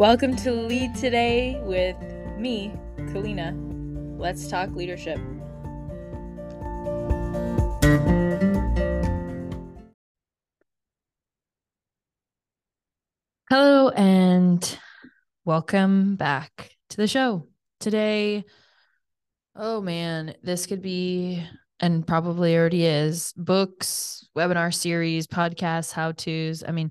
Welcome 0.00 0.34
to 0.36 0.50
Lead 0.50 0.94
Today 0.94 1.60
with 1.62 1.94
me, 2.38 2.72
Kalyna. 2.96 3.54
Let's 4.18 4.48
talk 4.48 4.70
leadership. 4.70 5.18
Hello, 13.50 13.90
and 13.90 14.78
welcome 15.44 16.16
back 16.16 16.70
to 16.88 16.96
the 16.96 17.06
show. 17.06 17.46
Today, 17.78 18.46
oh 19.54 19.82
man, 19.82 20.34
this 20.42 20.64
could 20.64 20.80
be, 20.80 21.46
and 21.78 22.06
probably 22.06 22.56
already 22.56 22.86
is, 22.86 23.34
books, 23.36 24.26
webinar 24.34 24.72
series, 24.72 25.26
podcasts, 25.26 25.92
how 25.92 26.12
to's. 26.12 26.64
I 26.66 26.72
mean, 26.72 26.90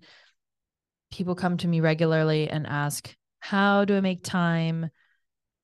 people 1.12 1.36
come 1.36 1.58
to 1.58 1.68
me 1.68 1.80
regularly 1.80 2.50
and 2.50 2.68
ask, 2.68 3.16
How 3.40 3.86
do 3.86 3.96
I 3.96 4.02
make 4.02 4.24
time 4.24 4.90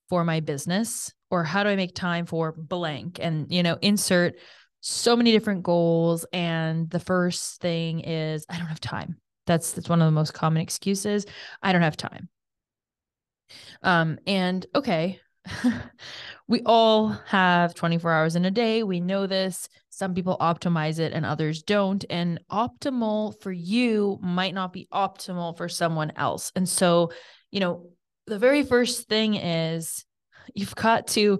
for 0.09 0.23
my 0.23 0.39
business? 0.39 1.13
Or 1.31 1.43
how 1.43 1.63
do 1.63 1.69
I 1.69 1.75
make 1.75 1.95
time 1.95 2.25
for 2.25 2.53
blank? 2.53 3.19
And, 3.21 3.51
you 3.51 3.63
know, 3.63 3.77
insert 3.81 4.35
so 4.81 5.15
many 5.15 5.31
different 5.31 5.63
goals. 5.63 6.25
And 6.31 6.89
the 6.89 6.99
first 6.99 7.59
thing 7.59 8.01
is, 8.01 8.45
I 8.49 8.57
don't 8.57 8.67
have 8.67 8.79
time. 8.79 9.17
That's 9.47 9.71
that's 9.71 9.89
one 9.89 10.01
of 10.01 10.07
the 10.07 10.11
most 10.11 10.33
common 10.33 10.61
excuses. 10.61 11.25
I 11.61 11.71
don't 11.71 11.81
have 11.81 11.97
time. 11.97 12.29
Um, 13.83 14.17
and 14.25 14.65
okay, 14.73 15.19
we 16.47 16.61
all 16.65 17.09
have 17.27 17.75
24 17.75 18.11
hours 18.11 18.35
in 18.35 18.45
a 18.45 18.51
day. 18.51 18.83
We 18.83 18.99
know 18.99 19.27
this. 19.27 19.67
Some 19.89 20.13
people 20.13 20.37
optimize 20.39 20.99
it 20.99 21.13
and 21.13 21.25
others 21.25 21.63
don't. 21.63 22.03
And 22.09 22.39
optimal 22.51 23.39
for 23.41 23.51
you 23.51 24.19
might 24.21 24.53
not 24.53 24.73
be 24.73 24.87
optimal 24.93 25.57
for 25.57 25.69
someone 25.69 26.11
else. 26.15 26.51
And 26.55 26.67
so, 26.67 27.11
you 27.51 27.59
know, 27.59 27.89
the 28.27 28.39
very 28.39 28.63
first 28.63 29.07
thing 29.07 29.35
is 29.35 30.05
you've 30.53 30.75
got 30.75 31.07
to 31.07 31.39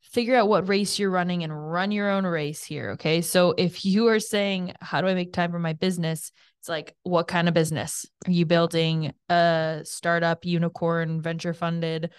figure 0.00 0.34
out 0.34 0.48
what 0.48 0.68
race 0.68 0.98
you're 0.98 1.10
running 1.10 1.44
and 1.44 1.72
run 1.72 1.92
your 1.92 2.10
own 2.10 2.26
race 2.26 2.64
here. 2.64 2.90
Okay. 2.92 3.22
So 3.22 3.54
if 3.56 3.84
you 3.84 4.08
are 4.08 4.20
saying, 4.20 4.74
How 4.80 5.00
do 5.00 5.06
I 5.06 5.14
make 5.14 5.32
time 5.32 5.52
for 5.52 5.58
my 5.58 5.72
business? 5.72 6.32
It's 6.58 6.68
like, 6.68 6.94
what 7.04 7.26
kind 7.26 7.48
of 7.48 7.54
business? 7.54 8.04
Are 8.26 8.30
you 8.30 8.44
building 8.44 9.14
a 9.30 9.80
startup, 9.84 10.44
unicorn, 10.44 11.22
venture 11.22 11.54
funded 11.54 12.10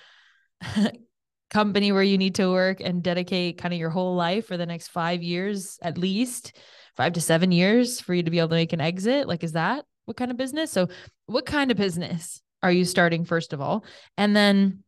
company 1.52 1.92
where 1.92 2.02
you 2.02 2.18
need 2.18 2.36
to 2.36 2.50
work 2.50 2.80
and 2.80 3.04
dedicate 3.04 3.58
kind 3.60 3.74
of 3.74 3.80
your 3.80 3.90
whole 3.92 4.16
life 4.16 4.48
for 4.48 4.58
the 4.58 4.66
next 4.66 4.88
five 4.88 5.22
years 5.22 5.78
at 5.84 5.98
least 5.98 6.58
five 6.98 7.14
to 7.14 7.22
seven 7.22 7.52
years 7.52 8.02
for 8.02 8.14
you 8.14 8.24
to 8.24 8.32
be 8.32 8.40
able 8.40 8.50
to 8.50 8.56
make 8.56 8.74
an 8.74 8.82
exit? 8.82 9.28
Like 9.28 9.44
is 9.44 9.52
that 9.52 9.86
what 10.06 10.18
kind 10.18 10.32
of 10.32 10.38
business? 10.38 10.72
So 10.72 10.88
what 11.28 11.46
kind 11.46 11.70
of 11.70 11.78
business 11.78 12.42
are 12.64 12.72
you 12.72 12.86
starting 12.86 13.26
first 13.26 13.54
of 13.54 13.62
all? 13.62 13.86
And 14.18 14.36
then 14.36 14.84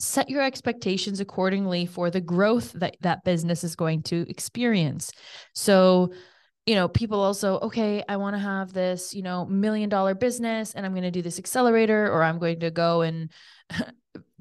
set 0.00 0.28
your 0.28 0.42
expectations 0.42 1.20
accordingly 1.20 1.86
for 1.86 2.10
the 2.10 2.20
growth 2.20 2.72
that 2.72 2.96
that 3.00 3.24
business 3.24 3.64
is 3.64 3.76
going 3.76 4.02
to 4.02 4.28
experience. 4.28 5.12
So 5.54 6.12
you 6.66 6.74
know 6.74 6.88
people 6.88 7.20
also 7.20 7.58
okay 7.58 8.02
i 8.08 8.16
want 8.16 8.34
to 8.34 8.40
have 8.40 8.72
this 8.72 9.12
you 9.12 9.20
know 9.20 9.44
million 9.44 9.90
dollar 9.90 10.14
business 10.14 10.72
and 10.72 10.86
i'm 10.86 10.92
going 10.92 11.02
to 11.02 11.10
do 11.10 11.20
this 11.20 11.38
accelerator 11.38 12.10
or 12.10 12.22
i'm 12.22 12.38
going 12.38 12.60
to 12.60 12.70
go 12.70 13.02
and 13.02 13.30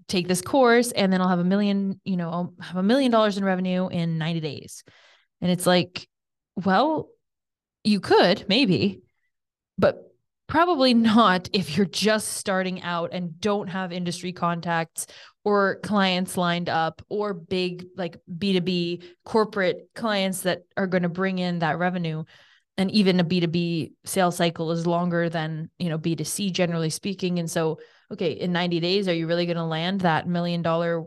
take 0.07 0.27
this 0.27 0.41
course 0.41 0.91
and 0.91 1.11
then 1.11 1.21
I'll 1.21 1.29
have 1.29 1.39
a 1.39 1.43
million, 1.43 1.99
you 2.03 2.17
know, 2.17 2.29
I'll 2.29 2.53
have 2.61 2.77
a 2.77 2.83
million 2.83 3.11
dollars 3.11 3.37
in 3.37 3.43
revenue 3.43 3.87
in 3.87 4.17
90 4.17 4.39
days. 4.39 4.83
And 5.41 5.51
it's 5.51 5.65
like, 5.65 6.07
well, 6.55 7.09
you 7.83 7.99
could 7.99 8.45
maybe, 8.47 9.01
but 9.77 10.13
probably 10.47 10.93
not 10.93 11.49
if 11.53 11.75
you're 11.75 11.85
just 11.85 12.29
starting 12.29 12.81
out 12.83 13.09
and 13.13 13.39
don't 13.39 13.67
have 13.67 13.91
industry 13.91 14.33
contacts 14.33 15.07
or 15.43 15.79
clients 15.83 16.37
lined 16.37 16.69
up 16.69 17.01
or 17.09 17.33
big 17.33 17.85
like 17.97 18.17
B2B 18.37 19.03
corporate 19.25 19.89
clients 19.95 20.41
that 20.41 20.63
are 20.77 20.87
going 20.87 21.03
to 21.03 21.09
bring 21.09 21.39
in 21.39 21.59
that 21.59 21.79
revenue 21.79 22.23
and 22.77 22.89
even 22.91 23.19
a 23.19 23.23
B2B 23.23 23.93
sales 24.05 24.35
cycle 24.35 24.71
is 24.71 24.87
longer 24.87 25.29
than, 25.29 25.69
you 25.77 25.89
know, 25.89 25.99
B2C 25.99 26.51
generally 26.51 26.89
speaking 26.89 27.39
and 27.39 27.49
so 27.49 27.79
okay, 28.11 28.31
in 28.31 28.51
90 28.51 28.79
days, 28.79 29.07
are 29.07 29.13
you 29.13 29.27
really 29.27 29.45
going 29.45 29.57
to 29.57 29.63
land 29.63 30.01
that 30.01 30.27
million 30.27 30.61
dollar 30.61 31.03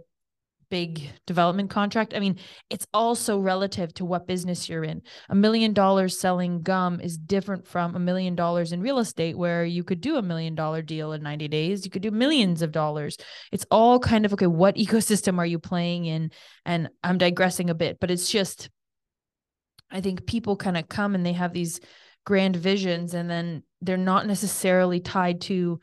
big 0.71 1.09
development 1.27 1.71
contract? 1.71 2.15
I 2.15 2.21
mean, 2.21 2.39
it's 2.71 2.87
also 2.93 3.39
relative 3.39 3.95
to 3.95 4.05
what 4.05 4.27
business 4.27 4.69
you're 4.69 4.84
in. 4.84 5.03
A 5.29 5.34
million 5.34 5.73
dollars 5.73 6.19
selling 6.19 6.62
gum 6.62 7.01
is 7.01 7.17
different 7.17 7.67
from 7.67 7.95
a 7.95 8.01
million 8.01 8.34
dollars 8.34 8.73
in 8.73 8.81
real 8.81 8.99
estate, 8.99 9.37
where 9.37 9.65
you 9.65 9.84
could 9.84 10.01
do 10.01 10.17
a 10.17 10.23
million 10.23 10.55
dollar 10.55 10.83
deal 10.83 11.12
in 11.12 11.23
90 11.23 11.49
days. 11.49 11.84
You 11.84 11.91
could 11.91 12.03
do 12.03 12.11
millions 12.11 12.62
of 12.62 12.73
dollars. 12.73 13.17
It's 13.53 13.67
all 13.71 13.99
kind 13.99 14.25
of 14.25 14.33
okay, 14.33 14.47
what 14.47 14.77
ecosystem 14.77 15.39
are 15.39 15.47
you 15.47 15.59
playing 15.59 16.07
in? 16.07 16.31
And 16.65 16.89
I'm 17.03 17.19
digressing 17.19 17.71
a 17.71 17.75
bit, 17.75 17.99
but 18.01 18.11
it's 18.11 18.31
just, 18.31 18.71
I 19.91 20.01
think 20.01 20.27
people 20.27 20.57
kind 20.57 20.77
of 20.77 20.89
come 20.89 21.15
and 21.15 21.25
they 21.25 21.34
have 21.34 21.53
these 21.53 21.81
grand 22.25 22.57
visions 22.57 23.15
and 23.15 23.31
then 23.31 23.63
they're 23.81 23.97
not 23.97 24.27
necessarily 24.27 24.99
tied 24.99 25.41
to 25.43 25.78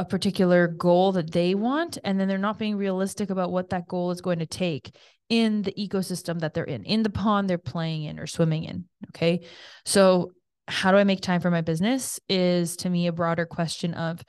a 0.00 0.04
particular 0.06 0.66
goal 0.66 1.12
that 1.12 1.30
they 1.30 1.54
want 1.54 1.98
and 2.04 2.18
then 2.18 2.26
they're 2.26 2.38
not 2.38 2.58
being 2.58 2.78
realistic 2.78 3.28
about 3.28 3.52
what 3.52 3.68
that 3.68 3.86
goal 3.86 4.10
is 4.10 4.22
going 4.22 4.38
to 4.38 4.46
take 4.46 4.96
in 5.28 5.60
the 5.60 5.72
ecosystem 5.72 6.40
that 6.40 6.54
they're 6.54 6.64
in 6.64 6.84
in 6.84 7.02
the 7.02 7.10
pond 7.10 7.50
they're 7.50 7.58
playing 7.58 8.04
in 8.04 8.18
or 8.18 8.26
swimming 8.26 8.64
in 8.64 8.86
okay? 9.10 9.44
So 9.84 10.32
how 10.66 10.90
do 10.90 10.96
i 10.96 11.04
make 11.04 11.20
time 11.20 11.42
for 11.42 11.50
my 11.50 11.60
business 11.60 12.18
is 12.30 12.76
to 12.76 12.88
me 12.88 13.08
a 13.08 13.12
broader 13.12 13.44
question 13.44 13.92
of 13.92 14.22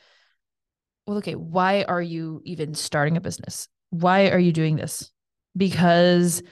well 1.08 1.20
okay 1.20 1.36
why 1.36 1.84
are 1.84 2.02
you 2.02 2.42
even 2.44 2.74
starting 2.74 3.16
a 3.16 3.22
business? 3.22 3.70
Why 3.92 4.30
are 4.30 4.40
you 4.40 4.52
doing 4.52 4.76
this? 4.76 5.10
Because 5.56 6.44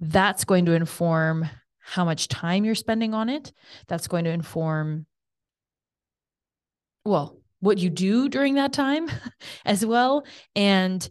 that's 0.00 0.44
going 0.44 0.64
to 0.64 0.72
inform 0.72 1.46
how 1.78 2.06
much 2.06 2.28
time 2.28 2.64
you're 2.64 2.74
spending 2.74 3.12
on 3.12 3.28
it. 3.28 3.52
That's 3.86 4.08
going 4.08 4.24
to 4.24 4.30
inform 4.30 5.04
well 7.04 7.38
what 7.60 7.78
you 7.78 7.90
do 7.90 8.28
during 8.28 8.54
that 8.54 8.72
time 8.72 9.10
as 9.64 9.84
well. 9.84 10.24
And 10.54 11.08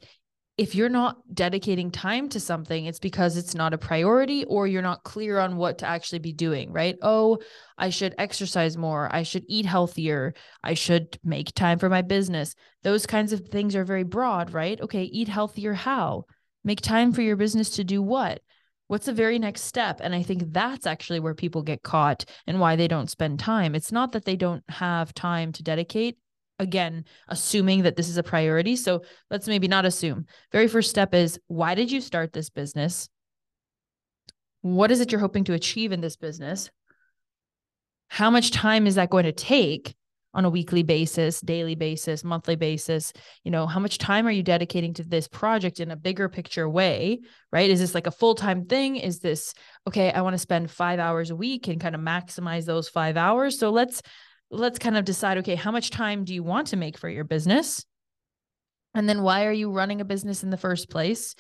if 0.58 0.74
you're 0.74 0.88
not 0.88 1.18
dedicating 1.34 1.92
time 1.92 2.30
to 2.30 2.40
something, 2.40 2.86
it's 2.86 3.00
because 3.00 3.36
it's 3.36 3.56
not 3.56 3.74
a 3.74 3.78
priority 3.78 4.46
or 4.46 4.68
you're 4.68 4.82
not 4.82 5.04
clear 5.04 5.38
on 5.38 5.58
what 5.58 5.80
to 5.80 5.86
actually 5.86 6.20
be 6.20 6.32
doing, 6.32 6.72
right? 6.72 6.96
Oh, 7.02 7.40
I 7.78 7.90
should 7.90 8.16
exercise 8.18 8.78
more. 8.78 9.14
I 9.14 9.24
should 9.24 9.44
eat 9.50 9.66
healthier. 9.66 10.34
I 10.64 10.74
should 10.74 11.20
make 11.26 11.54
time 11.54 11.78
for 11.78 11.90
my 11.90 12.02
business. 12.02 12.56
Those 12.84 13.06
kinds 13.06 13.34
of 13.34 13.50
things 13.50 13.76
are 13.76 13.84
very 13.84 14.04
broad, 14.04 14.54
right? 14.54 14.80
Okay, 14.80 15.04
eat 15.04 15.28
healthier. 15.28 15.74
How? 15.74 16.24
Make 16.64 16.80
time 16.80 17.12
for 17.12 17.22
your 17.22 17.36
business 17.36 17.72
to 17.72 17.84
do 17.84 18.02
what? 18.02 18.42
What's 18.88 19.08
the 19.08 19.14
very 19.14 19.40
next 19.40 19.64
step? 19.64 20.00
And 20.02 20.16
I 20.16 20.24
think 20.24 20.54
that's 20.54 20.88
actually 20.88 21.20
where 21.20 21.36
people 21.36 21.64
get 21.64 21.84
caught 21.84 22.24
and 22.48 22.62
why 22.62 22.78
they 22.78 22.88
don't 22.88 23.10
spend 23.10 23.40
time. 23.40 23.76
It's 23.76 23.92
not 23.92 24.14
that 24.14 24.24
they 24.24 24.36
don't 24.38 24.64
have 24.70 25.14
time 25.14 25.52
to 25.54 25.64
dedicate, 25.64 26.18
again 26.60 27.06
assuming 27.28 27.84
that 27.84 27.96
this 27.96 28.10
is 28.10 28.18
a 28.18 28.24
priority. 28.24 28.76
So 28.76 29.02
let's 29.30 29.48
maybe 29.48 29.68
not 29.68 29.86
assume. 29.86 30.26
Very 30.52 30.68
first 30.68 30.90
step 30.90 31.14
is 31.14 31.40
why 31.48 31.76
did 31.76 31.92
you 31.92 32.02
start 32.02 32.34
this 32.34 32.50
business? 32.50 33.10
What 34.62 34.92
is 34.92 35.00
it 35.00 35.12
you're 35.12 35.22
hoping 35.22 35.44
to 35.46 35.54
achieve 35.54 35.92
in 35.92 36.02
this 36.02 36.16
business? 36.16 36.70
How 38.08 38.30
much 38.30 38.52
time 38.52 38.88
is 38.88 38.96
that 38.96 39.10
going 39.10 39.26
to 39.26 39.32
take 39.32 39.96
on 40.34 40.44
a 40.44 40.50
weekly 40.50 40.84
basis 40.84 41.40
daily 41.40 41.76
basis 41.76 42.24
monthly 42.24 42.56
basis? 42.56 43.14
You 43.44 43.52
know 43.52 43.68
how 43.68 43.80
much 43.80 43.98
time 43.98 44.28
are 44.28 44.32
you 44.32 44.44
dedicating 44.44 44.94
to 44.96 45.04
this 45.04 45.28
project 45.28 45.80
in 45.80 45.92
a 45.92 45.96
bigger 45.96 46.30
picture 46.30 46.68
way 46.68 47.20
right? 47.52 47.70
Is 47.70 47.80
this 47.80 47.96
like 47.96 48.08
a 48.08 48.12
full-time 48.12 48.66
thing? 48.66 48.96
Is 48.98 49.20
this 49.20 49.54
okay 49.88 50.12
i 50.12 50.22
want 50.22 50.34
to 50.34 50.40
spend 50.40 50.72
5 50.72 51.00
hours 51.00 51.30
a 51.30 51.36
week 51.36 51.68
and 51.68 51.80
kind 51.80 51.96
of 51.96 52.02
maximize 52.02 52.66
those 52.66 52.90
5 52.90 53.18
hours. 53.18 53.60
So 53.60 53.70
let's 53.70 54.02
let's 54.52 54.80
kind 54.80 54.98
of 54.98 55.06
decide 55.06 55.40
okay, 55.40 55.56
how 55.56 55.72
much 55.72 55.90
time 55.90 56.24
do 56.24 56.34
you 56.34 56.44
want 56.44 56.68
to 56.68 56.78
make 56.78 56.98
for 56.98 57.10
your 57.10 57.24
business? 57.24 57.86
And 58.94 59.10
then 59.10 59.24
why 59.24 59.46
are 59.46 59.52
you 59.52 59.72
running 59.72 60.02
a 60.02 60.06
business 60.06 60.44
in 60.44 60.50
the 60.50 60.58
first 60.58 60.90
place? 60.90 61.36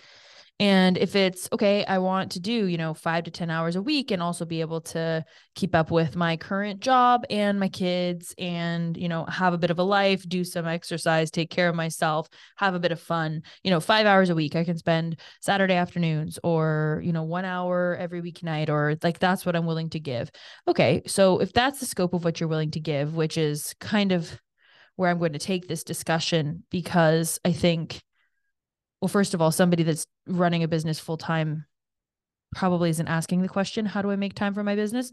And 0.57 0.97
if 0.97 1.17
it's 1.17 1.49
okay, 1.51 1.83
I 1.83 1.97
want 1.97 2.31
to 2.31 2.39
do, 2.39 2.67
you 2.67 2.77
know, 2.77 2.93
five 2.93 3.25
to 3.25 3.31
10 3.31 3.49
hours 3.49 3.75
a 3.75 3.81
week 3.81 4.11
and 4.11 4.23
also 4.23 4.45
be 4.45 4.61
able 4.61 4.79
to 4.81 5.25
keep 5.53 5.75
up 5.75 5.91
with 5.91 6.15
my 6.15 6.37
current 6.37 6.79
job 6.79 7.25
and 7.29 7.59
my 7.59 7.67
kids 7.67 8.33
and, 8.37 8.95
you 8.95 9.09
know, 9.09 9.25
have 9.25 9.53
a 9.53 9.57
bit 9.57 9.69
of 9.69 9.79
a 9.79 9.83
life, 9.83 10.23
do 10.29 10.45
some 10.45 10.65
exercise, 10.65 11.29
take 11.29 11.49
care 11.49 11.67
of 11.67 11.75
myself, 11.75 12.29
have 12.55 12.73
a 12.73 12.79
bit 12.79 12.93
of 12.93 13.01
fun, 13.01 13.41
you 13.63 13.71
know, 13.71 13.81
five 13.81 14.05
hours 14.05 14.29
a 14.29 14.35
week 14.35 14.55
I 14.55 14.63
can 14.63 14.77
spend 14.77 15.19
Saturday 15.41 15.73
afternoons 15.73 16.39
or, 16.41 17.01
you 17.03 17.11
know, 17.11 17.23
one 17.23 17.43
hour 17.43 17.97
every 17.99 18.21
weeknight 18.21 18.69
or 18.69 18.95
like 19.03 19.19
that's 19.19 19.45
what 19.45 19.57
I'm 19.57 19.65
willing 19.65 19.89
to 19.89 19.99
give. 19.99 20.31
Okay. 20.69 21.01
So 21.05 21.39
if 21.39 21.51
that's 21.51 21.81
the 21.81 21.85
scope 21.85 22.13
of 22.13 22.23
what 22.23 22.39
you're 22.39 22.47
willing 22.47 22.71
to 22.71 22.79
give, 22.79 23.13
which 23.13 23.37
is 23.37 23.75
kind 23.81 24.13
of 24.13 24.39
where 24.95 25.09
I'm 25.09 25.19
going 25.19 25.33
to 25.33 25.39
take 25.39 25.67
this 25.67 25.83
discussion, 25.83 26.63
because 26.71 27.41
I 27.43 27.51
think 27.51 28.01
well 29.05 29.09
first 29.09 29.35
of 29.35 29.41
all 29.41 29.51
somebody 29.51 29.83
that's 29.83 30.07
running 30.25 30.63
a 30.63 30.67
business 30.67 30.99
full 30.99 31.15
time 31.15 31.63
probably 32.55 32.89
isn't 32.89 33.07
asking 33.07 33.43
the 33.43 33.47
question 33.47 33.85
how 33.85 34.01
do 34.01 34.09
i 34.09 34.15
make 34.15 34.33
time 34.33 34.55
for 34.55 34.63
my 34.63 34.75
business? 34.75 35.11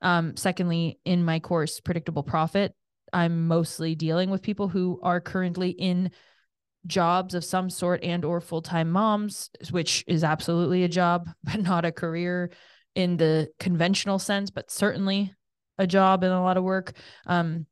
Um, 0.00 0.36
secondly 0.36 1.00
in 1.04 1.24
my 1.24 1.40
course 1.40 1.80
predictable 1.80 2.22
profit 2.22 2.72
I'm 3.12 3.48
mostly 3.48 3.96
dealing 3.96 4.30
with 4.30 4.42
people 4.42 4.68
who 4.68 5.00
are 5.02 5.20
currently 5.20 5.70
in 5.70 6.12
jobs 6.86 7.34
of 7.34 7.44
some 7.44 7.68
sort 7.68 8.04
and 8.04 8.24
or 8.24 8.40
full-time 8.40 8.92
moms 8.92 9.50
which 9.72 10.04
is 10.06 10.22
absolutely 10.22 10.84
a 10.84 10.88
job 10.88 11.28
but 11.42 11.60
not 11.60 11.84
a 11.84 11.90
career 11.90 12.52
in 12.94 13.16
the 13.16 13.48
conventional 13.58 14.20
sense 14.20 14.50
but 14.50 14.70
certainly 14.70 15.34
a 15.78 15.86
job 15.88 16.22
and 16.22 16.32
a 16.32 16.40
lot 16.40 16.56
of 16.56 16.62
work. 16.62 16.92
Um 17.26 17.66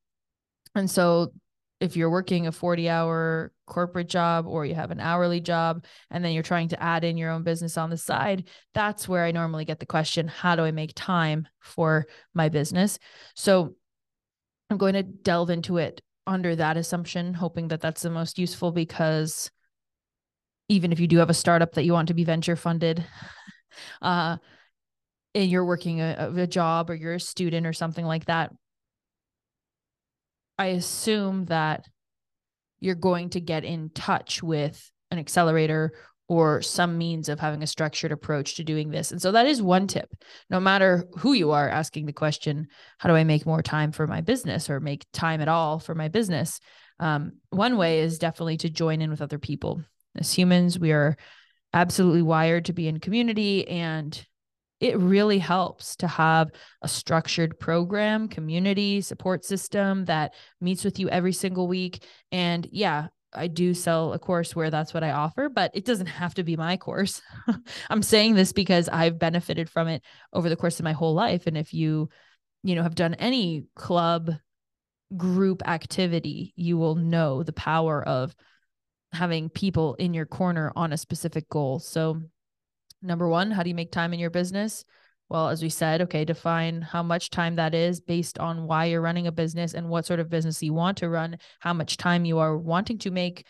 and 0.74 0.90
so 0.90 1.32
if 1.80 1.96
you're 1.96 2.10
working 2.10 2.46
a 2.46 2.52
40 2.52 2.88
hour 2.88 3.52
corporate 3.66 4.08
job 4.08 4.46
or 4.46 4.66
you 4.66 4.74
have 4.74 4.90
an 4.90 5.00
hourly 5.00 5.40
job 5.40 5.84
and 6.10 6.24
then 6.24 6.32
you're 6.32 6.42
trying 6.42 6.68
to 6.68 6.82
add 6.82 7.04
in 7.04 7.16
your 7.16 7.30
own 7.30 7.42
business 7.42 7.78
on 7.78 7.88
the 7.88 7.96
side 7.96 8.48
that's 8.74 9.08
where 9.08 9.24
i 9.24 9.30
normally 9.30 9.64
get 9.64 9.80
the 9.80 9.86
question 9.86 10.28
how 10.28 10.56
do 10.56 10.62
i 10.62 10.70
make 10.70 10.92
time 10.94 11.46
for 11.60 12.06
my 12.34 12.48
business? 12.48 12.98
So 13.34 13.74
i'm 14.70 14.76
going 14.76 14.94
to 14.94 15.02
delve 15.02 15.50
into 15.50 15.78
it 15.78 16.02
under 16.30 16.54
that 16.56 16.76
assumption, 16.76 17.34
hoping 17.34 17.68
that 17.68 17.80
that's 17.80 18.02
the 18.02 18.10
most 18.10 18.38
useful 18.38 18.70
because 18.70 19.50
even 20.68 20.92
if 20.92 21.00
you 21.00 21.08
do 21.08 21.18
have 21.18 21.28
a 21.28 21.34
startup 21.34 21.72
that 21.72 21.84
you 21.84 21.92
want 21.92 22.08
to 22.08 22.14
be 22.14 22.24
venture 22.24 22.56
funded, 22.56 23.04
uh, 24.02 24.36
and 25.34 25.50
you're 25.50 25.64
working 25.64 26.00
a, 26.00 26.32
a 26.36 26.46
job 26.46 26.90
or 26.90 26.94
you're 26.94 27.14
a 27.14 27.20
student 27.20 27.66
or 27.66 27.72
something 27.72 28.04
like 28.04 28.26
that, 28.26 28.52
I 30.60 30.66
assume 30.66 31.46
that 31.46 31.86
you're 32.80 32.94
going 32.94 33.30
to 33.30 33.40
get 33.40 33.64
in 33.64 33.88
touch 33.94 34.42
with 34.42 34.90
an 35.10 35.18
accelerator 35.18 35.94
or 36.28 36.60
some 36.60 36.98
means 36.98 37.30
of 37.30 37.40
having 37.40 37.62
a 37.62 37.66
structured 37.66 38.12
approach 38.12 38.56
to 38.56 38.62
doing 38.62 38.90
this. 38.90 39.10
And 39.10 39.22
so 39.22 39.32
that 39.32 39.46
is 39.46 39.62
one 39.62 39.86
tip. 39.86 40.12
No 40.50 40.60
matter 40.60 41.06
who 41.16 41.32
you 41.32 41.52
are 41.52 41.66
asking 41.66 42.04
the 42.04 42.12
question, 42.12 42.68
how 42.98 43.08
do 43.08 43.16
I 43.16 43.24
make 43.24 43.46
more 43.46 43.62
time 43.62 43.90
for 43.90 44.06
my 44.06 44.20
business 44.20 44.68
or 44.68 44.80
make 44.80 45.06
time 45.14 45.40
at 45.40 45.48
all 45.48 45.78
for 45.78 45.94
my 45.94 46.08
business? 46.08 46.60
Um, 46.98 47.38
one 47.48 47.78
way 47.78 48.00
is 48.00 48.18
definitely 48.18 48.58
to 48.58 48.68
join 48.68 49.00
in 49.00 49.08
with 49.08 49.22
other 49.22 49.38
people. 49.38 49.82
As 50.14 50.30
humans, 50.30 50.78
we 50.78 50.92
are 50.92 51.16
absolutely 51.72 52.22
wired 52.22 52.66
to 52.66 52.74
be 52.74 52.86
in 52.86 53.00
community 53.00 53.66
and 53.66 54.26
it 54.80 54.98
really 54.98 55.38
helps 55.38 55.94
to 55.96 56.06
have 56.06 56.50
a 56.82 56.88
structured 56.88 57.60
program, 57.60 58.28
community 58.28 59.02
support 59.02 59.44
system 59.44 60.06
that 60.06 60.34
meets 60.60 60.84
with 60.84 60.98
you 60.98 61.08
every 61.10 61.32
single 61.34 61.68
week. 61.68 62.02
And 62.32 62.66
yeah, 62.72 63.08
I 63.32 63.46
do 63.46 63.74
sell 63.74 64.12
a 64.12 64.18
course 64.18 64.56
where 64.56 64.70
that's 64.70 64.92
what 64.92 65.04
I 65.04 65.12
offer, 65.12 65.48
but 65.48 65.70
it 65.74 65.84
doesn't 65.84 66.06
have 66.06 66.34
to 66.34 66.42
be 66.42 66.56
my 66.56 66.76
course. 66.76 67.20
I'm 67.90 68.02
saying 68.02 68.34
this 68.34 68.52
because 68.52 68.88
I've 68.88 69.18
benefited 69.18 69.68
from 69.68 69.88
it 69.88 70.02
over 70.32 70.48
the 70.48 70.56
course 70.56 70.80
of 70.80 70.84
my 70.84 70.92
whole 70.92 71.14
life. 71.14 71.46
And 71.46 71.56
if 71.56 71.72
you, 71.72 72.08
you 72.62 72.74
know, 72.74 72.82
have 72.82 72.94
done 72.94 73.14
any 73.14 73.66
club 73.76 74.32
group 75.16 75.66
activity, 75.68 76.52
you 76.56 76.76
will 76.76 76.94
know 76.94 77.42
the 77.42 77.52
power 77.52 78.02
of 78.02 78.34
having 79.12 79.48
people 79.48 79.94
in 79.94 80.14
your 80.14 80.26
corner 80.26 80.72
on 80.74 80.92
a 80.92 80.98
specific 80.98 81.48
goal. 81.48 81.78
So, 81.80 82.22
number 83.02 83.28
one, 83.28 83.50
how 83.50 83.62
do 83.62 83.68
you 83.68 83.74
make 83.74 83.92
time 83.92 84.12
in 84.12 84.20
your 84.20 84.30
business? 84.30 84.84
Well, 85.28 85.48
as 85.48 85.62
we 85.62 85.68
said, 85.68 86.02
okay, 86.02 86.24
define 86.24 86.82
how 86.82 87.02
much 87.02 87.30
time 87.30 87.56
that 87.56 87.74
is 87.74 88.00
based 88.00 88.38
on 88.38 88.66
why 88.66 88.86
you're 88.86 89.00
running 89.00 89.28
a 89.28 89.32
business 89.32 89.74
and 89.74 89.88
what 89.88 90.04
sort 90.04 90.18
of 90.18 90.28
business 90.28 90.62
you 90.62 90.74
want 90.74 90.98
to 90.98 91.08
run, 91.08 91.38
how 91.60 91.72
much 91.72 91.96
time 91.96 92.24
you 92.24 92.38
are 92.38 92.56
wanting 92.58 92.98
to 92.98 93.10
make 93.10 93.46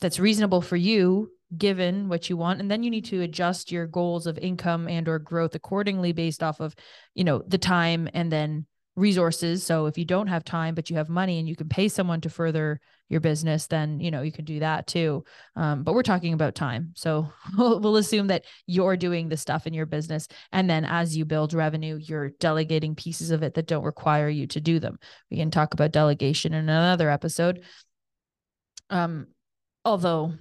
that's 0.00 0.18
reasonable 0.18 0.60
for 0.60 0.76
you 0.76 1.30
given 1.56 2.08
what 2.08 2.30
you 2.30 2.36
want 2.36 2.60
and 2.60 2.70
then 2.70 2.82
you 2.82 2.90
need 2.90 3.04
to 3.04 3.22
adjust 3.22 3.72
your 3.72 3.86
goals 3.86 4.26
of 4.26 4.38
income 4.38 4.88
and 4.88 5.08
or 5.08 5.18
growth 5.18 5.54
accordingly 5.54 6.12
based 6.12 6.42
off 6.44 6.60
of 6.60 6.74
you 7.14 7.24
know 7.24 7.42
the 7.48 7.58
time 7.58 8.08
and 8.14 8.30
then 8.30 8.64
resources. 9.00 9.64
So 9.64 9.86
if 9.86 9.98
you 9.98 10.04
don't 10.04 10.28
have 10.28 10.44
time 10.44 10.74
but 10.74 10.90
you 10.90 10.96
have 10.96 11.08
money 11.08 11.38
and 11.38 11.48
you 11.48 11.56
can 11.56 11.68
pay 11.68 11.88
someone 11.88 12.20
to 12.20 12.30
further 12.30 12.80
your 13.08 13.20
business 13.20 13.66
then 13.66 13.98
you 13.98 14.10
know 14.12 14.22
you 14.22 14.30
can 14.30 14.44
do 14.44 14.60
that 14.60 14.86
too. 14.86 15.24
Um, 15.56 15.82
but 15.82 15.94
we're 15.94 16.02
talking 16.02 16.32
about 16.32 16.54
time. 16.54 16.92
So 16.94 17.32
we'll, 17.58 17.80
we'll 17.80 17.96
assume 17.96 18.28
that 18.28 18.44
you're 18.66 18.96
doing 18.96 19.28
the 19.28 19.36
stuff 19.36 19.66
in 19.66 19.74
your 19.74 19.86
business. 19.86 20.28
And 20.52 20.70
then 20.70 20.84
as 20.84 21.16
you 21.16 21.24
build 21.24 21.52
revenue 21.52 21.98
you're 22.00 22.30
delegating 22.30 22.94
pieces 22.94 23.30
of 23.30 23.42
it 23.42 23.54
that 23.54 23.66
don't 23.66 23.84
require 23.84 24.28
you 24.28 24.46
to 24.48 24.60
do 24.60 24.78
them. 24.78 24.98
We 25.30 25.38
can 25.38 25.50
talk 25.50 25.74
about 25.74 25.92
delegation 25.92 26.54
in 26.54 26.68
another 26.68 27.10
episode. 27.10 27.64
Um 28.90 29.28
although 29.84 30.34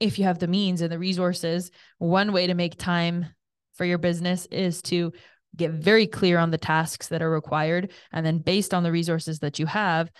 if 0.00 0.18
you 0.18 0.24
have 0.24 0.38
the 0.38 0.46
means 0.46 0.80
and 0.80 0.90
the 0.90 0.98
resources 0.98 1.70
one 1.98 2.32
way 2.32 2.46
to 2.46 2.54
make 2.54 2.78
time 2.78 3.26
for 3.74 3.84
your 3.84 3.98
business 3.98 4.46
is 4.46 4.82
to 4.82 5.12
get 5.56 5.70
very 5.72 6.06
clear 6.06 6.38
on 6.38 6.50
the 6.50 6.58
tasks 6.58 7.08
that 7.08 7.22
are 7.22 7.30
required 7.30 7.92
and 8.12 8.24
then 8.24 8.38
based 8.38 8.74
on 8.74 8.82
the 8.82 8.92
resources 8.92 9.38
that 9.40 9.58
you 9.58 9.66
have 9.66 10.10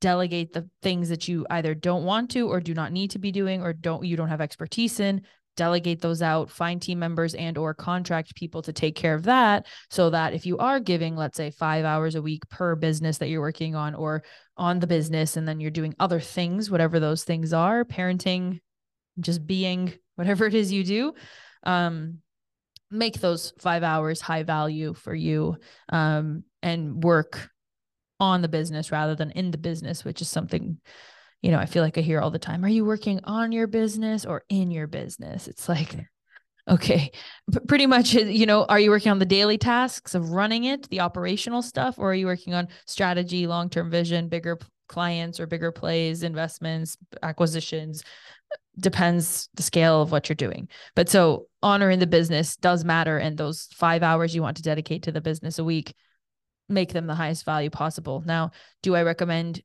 delegate 0.00 0.52
the 0.52 0.68
things 0.82 1.08
that 1.08 1.28
you 1.28 1.46
either 1.50 1.74
don't 1.74 2.04
want 2.04 2.30
to 2.30 2.48
or 2.48 2.60
do 2.60 2.74
not 2.74 2.92
need 2.92 3.10
to 3.12 3.18
be 3.18 3.32
doing 3.32 3.62
or 3.62 3.72
don't 3.72 4.04
you 4.04 4.16
don't 4.16 4.28
have 4.28 4.40
expertise 4.40 5.00
in. 5.00 5.22
Delegate 5.56 6.00
those 6.00 6.22
out 6.22 6.50
find 6.50 6.80
team 6.80 7.00
members 7.00 7.34
and 7.34 7.58
or 7.58 7.74
contract 7.74 8.36
people 8.36 8.62
to 8.62 8.72
take 8.72 8.94
care 8.94 9.14
of 9.14 9.24
that 9.24 9.66
so 9.90 10.10
that 10.10 10.32
if 10.32 10.46
you 10.46 10.56
are 10.58 10.78
giving 10.78 11.16
let's 11.16 11.36
say 11.36 11.50
5 11.50 11.84
hours 11.84 12.14
a 12.14 12.22
week 12.22 12.48
per 12.48 12.76
business 12.76 13.18
that 13.18 13.28
you're 13.28 13.40
working 13.40 13.74
on 13.74 13.96
or 13.96 14.22
on 14.56 14.78
the 14.78 14.86
business 14.86 15.36
and 15.36 15.48
then 15.48 15.58
you're 15.58 15.72
doing 15.72 15.96
other 15.98 16.20
things 16.20 16.70
whatever 16.70 17.00
those 17.00 17.24
things 17.24 17.52
are 17.52 17.84
parenting 17.84 18.60
just 19.18 19.44
being 19.48 19.92
whatever 20.14 20.46
it 20.46 20.54
is 20.54 20.70
you 20.70 20.84
do 20.84 21.12
um 21.64 22.18
make 22.90 23.20
those 23.20 23.52
five 23.58 23.82
hours 23.82 24.20
high 24.20 24.42
value 24.42 24.94
for 24.94 25.14
you 25.14 25.56
um, 25.90 26.44
and 26.62 27.02
work 27.02 27.50
on 28.20 28.42
the 28.42 28.48
business 28.48 28.90
rather 28.90 29.14
than 29.14 29.30
in 29.32 29.50
the 29.50 29.58
business, 29.58 30.04
which 30.04 30.20
is 30.20 30.28
something, 30.28 30.78
you 31.42 31.50
know, 31.50 31.58
I 31.58 31.66
feel 31.66 31.82
like 31.82 31.98
I 31.98 32.00
hear 32.00 32.20
all 32.20 32.30
the 32.30 32.38
time. 32.38 32.64
Are 32.64 32.68
you 32.68 32.84
working 32.84 33.20
on 33.24 33.52
your 33.52 33.66
business 33.66 34.24
or 34.24 34.42
in 34.48 34.70
your 34.70 34.86
business? 34.86 35.46
It's 35.46 35.68
like, 35.68 35.96
okay, 36.68 37.12
P- 37.52 37.60
pretty 37.66 37.86
much, 37.86 38.14
you 38.14 38.46
know, 38.46 38.64
are 38.64 38.80
you 38.80 38.90
working 38.90 39.12
on 39.12 39.18
the 39.18 39.26
daily 39.26 39.58
tasks 39.58 40.14
of 40.14 40.30
running 40.30 40.64
it, 40.64 40.88
the 40.88 41.00
operational 41.00 41.62
stuff, 41.62 41.98
or 41.98 42.10
are 42.10 42.14
you 42.14 42.26
working 42.26 42.54
on 42.54 42.68
strategy, 42.86 43.46
long 43.46 43.70
term 43.70 43.90
vision, 43.90 44.28
bigger 44.28 44.58
clients 44.88 45.38
or 45.38 45.46
bigger 45.46 45.70
plays, 45.70 46.22
investments, 46.22 46.96
acquisitions? 47.22 48.02
Depends 48.78 49.48
the 49.54 49.62
scale 49.62 50.02
of 50.02 50.12
what 50.12 50.28
you're 50.28 50.36
doing. 50.36 50.68
But 50.94 51.08
so 51.08 51.46
honor 51.62 51.90
in 51.90 51.98
the 51.98 52.06
business 52.06 52.56
does 52.56 52.84
matter. 52.84 53.18
And 53.18 53.36
those 53.36 53.68
five 53.74 54.02
hours 54.02 54.34
you 54.34 54.42
want 54.42 54.56
to 54.58 54.62
dedicate 54.62 55.04
to 55.04 55.12
the 55.12 55.20
business 55.20 55.58
a 55.58 55.64
week, 55.64 55.94
make 56.68 56.92
them 56.92 57.06
the 57.06 57.14
highest 57.14 57.44
value 57.44 57.70
possible. 57.70 58.22
Now, 58.24 58.52
do 58.82 58.94
I 58.94 59.02
recommend 59.02 59.62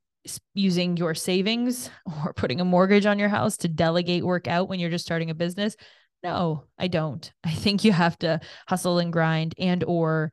using 0.53 0.97
your 0.97 1.13
savings 1.13 1.89
or 2.25 2.33
putting 2.33 2.61
a 2.61 2.65
mortgage 2.65 3.05
on 3.05 3.19
your 3.19 3.29
house 3.29 3.57
to 3.57 3.67
delegate 3.67 4.25
work 4.25 4.47
out 4.47 4.69
when 4.69 4.79
you're 4.79 4.89
just 4.89 5.05
starting 5.05 5.29
a 5.29 5.35
business? 5.35 5.75
No, 6.23 6.63
I 6.77 6.87
don't. 6.87 7.31
I 7.43 7.51
think 7.51 7.83
you 7.83 7.91
have 7.91 8.17
to 8.19 8.39
hustle 8.67 8.99
and 8.99 9.13
grind 9.13 9.55
and 9.57 9.83
or 9.83 10.31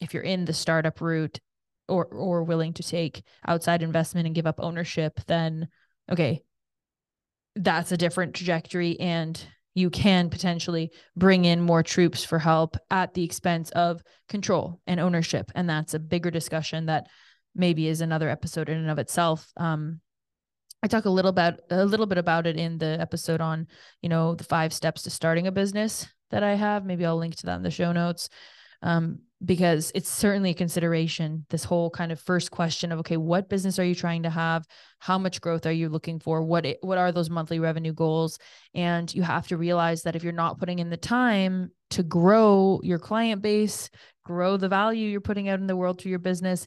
if 0.00 0.14
you're 0.14 0.22
in 0.22 0.44
the 0.44 0.52
startup 0.52 1.00
route 1.00 1.40
or 1.88 2.06
or 2.06 2.44
willing 2.44 2.72
to 2.74 2.82
take 2.82 3.22
outside 3.46 3.82
investment 3.82 4.26
and 4.26 4.34
give 4.34 4.46
up 4.46 4.60
ownership, 4.60 5.20
then 5.26 5.68
okay, 6.10 6.42
that's 7.56 7.92
a 7.92 7.96
different 7.96 8.34
trajectory 8.34 8.98
and 9.00 9.42
you 9.74 9.90
can 9.90 10.30
potentially 10.30 10.90
bring 11.16 11.44
in 11.44 11.60
more 11.60 11.82
troops 11.82 12.24
for 12.24 12.38
help 12.38 12.76
at 12.90 13.14
the 13.14 13.24
expense 13.24 13.70
of 13.70 14.02
control 14.28 14.80
and 14.86 15.00
ownership 15.00 15.50
and 15.54 15.68
that's 15.68 15.94
a 15.94 15.98
bigger 15.98 16.30
discussion 16.30 16.86
that 16.86 17.06
maybe 17.54 17.88
is 17.88 18.00
another 18.00 18.28
episode 18.28 18.68
in 18.68 18.78
and 18.78 18.90
of 18.90 18.98
itself 18.98 19.52
um, 19.56 20.00
I 20.82 20.86
talk 20.86 21.04
a 21.04 21.10
little 21.10 21.32
bit 21.32 21.60
a 21.70 21.84
little 21.84 22.06
bit 22.06 22.18
about 22.18 22.46
it 22.46 22.56
in 22.56 22.78
the 22.78 22.98
episode 23.00 23.40
on, 23.40 23.66
you 24.00 24.08
know, 24.08 24.34
the 24.34 24.44
five 24.44 24.72
steps 24.72 25.02
to 25.02 25.10
starting 25.10 25.46
a 25.46 25.52
business 25.52 26.08
that 26.30 26.42
I 26.42 26.54
have. 26.54 26.86
Maybe 26.86 27.04
I'll 27.04 27.18
link 27.18 27.36
to 27.36 27.46
that 27.46 27.56
in 27.56 27.62
the 27.62 27.70
show 27.70 27.92
notes. 27.92 28.30
Um, 28.82 29.20
because 29.44 29.90
it's 29.94 30.10
certainly 30.10 30.50
a 30.50 30.54
consideration 30.54 31.46
this 31.48 31.64
whole 31.64 31.88
kind 31.88 32.12
of 32.12 32.20
first 32.20 32.50
question 32.50 32.92
of 32.92 32.98
okay 32.98 33.16
what 33.16 33.48
business 33.48 33.78
are 33.78 33.84
you 33.84 33.94
trying 33.94 34.22
to 34.24 34.30
have? 34.30 34.66
How 34.98 35.18
much 35.18 35.40
growth 35.40 35.64
are 35.66 35.72
you 35.72 35.88
looking 35.88 36.20
for? 36.20 36.42
What 36.42 36.66
it, 36.66 36.78
what 36.82 36.98
are 36.98 37.10
those 37.12 37.30
monthly 37.30 37.58
revenue 37.58 37.92
goals? 37.92 38.38
And 38.74 39.12
you 39.14 39.22
have 39.22 39.48
to 39.48 39.56
realize 39.56 40.02
that 40.02 40.16
if 40.16 40.22
you're 40.22 40.32
not 40.32 40.58
putting 40.58 40.78
in 40.78 40.90
the 40.90 40.96
time 40.96 41.70
to 41.90 42.02
grow 42.02 42.80
your 42.82 42.98
client 42.98 43.42
base 43.42 43.90
grow 44.24 44.56
the 44.56 44.68
value 44.68 45.08
you're 45.08 45.20
putting 45.20 45.48
out 45.48 45.58
in 45.58 45.66
the 45.66 45.76
world 45.76 46.00
through 46.00 46.10
your 46.10 46.18
business 46.18 46.66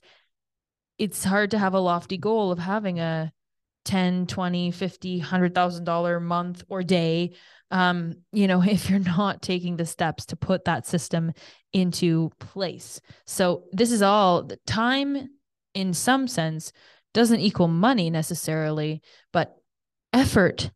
it's 0.98 1.24
hard 1.24 1.52
to 1.52 1.58
have 1.58 1.74
a 1.74 1.80
lofty 1.80 2.18
goal 2.18 2.52
of 2.52 2.60
having 2.60 3.00
a 3.00 3.32
10 3.86 4.28
20 4.28 4.72
50 4.72 5.20
100000 5.20 5.84
dollar 5.84 6.20
month 6.20 6.64
or 6.70 6.84
day 6.84 7.34
um, 7.74 8.14
you 8.32 8.48
know, 8.48 8.64
if 8.64 8.90
you're 8.90 9.00
not 9.00 9.42
taking 9.42 9.76
the 9.76 9.86
steps 9.86 10.28
to 10.28 10.38
put 10.38 10.66
that 10.66 10.88
system 10.88 11.34
into 11.74 12.32
place. 12.40 13.02
So 13.26 13.66
this 13.74 13.92
is 13.92 14.02
all 14.02 14.44
the 14.44 14.58
time 14.66 15.28
in 15.74 15.94
some 15.94 16.28
sense 16.28 16.72
doesn't 17.14 17.42
equal 17.42 17.68
money 17.68 18.10
necessarily, 18.10 19.02
but 19.32 19.56
effort 20.14 20.72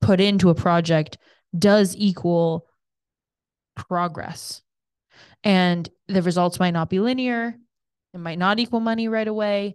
put 0.00 0.20
into 0.20 0.50
a 0.50 0.54
project 0.54 1.18
does 1.58 1.96
equal 1.96 2.66
progress. 3.74 4.62
And 5.44 5.88
the 6.08 6.22
results 6.22 6.58
might 6.58 6.72
not 6.72 6.90
be 6.90 7.00
linear. 7.00 7.54
It 8.14 8.18
might 8.18 8.38
not 8.38 8.58
equal 8.58 8.80
money 8.80 9.08
right 9.08 9.28
away, 9.28 9.74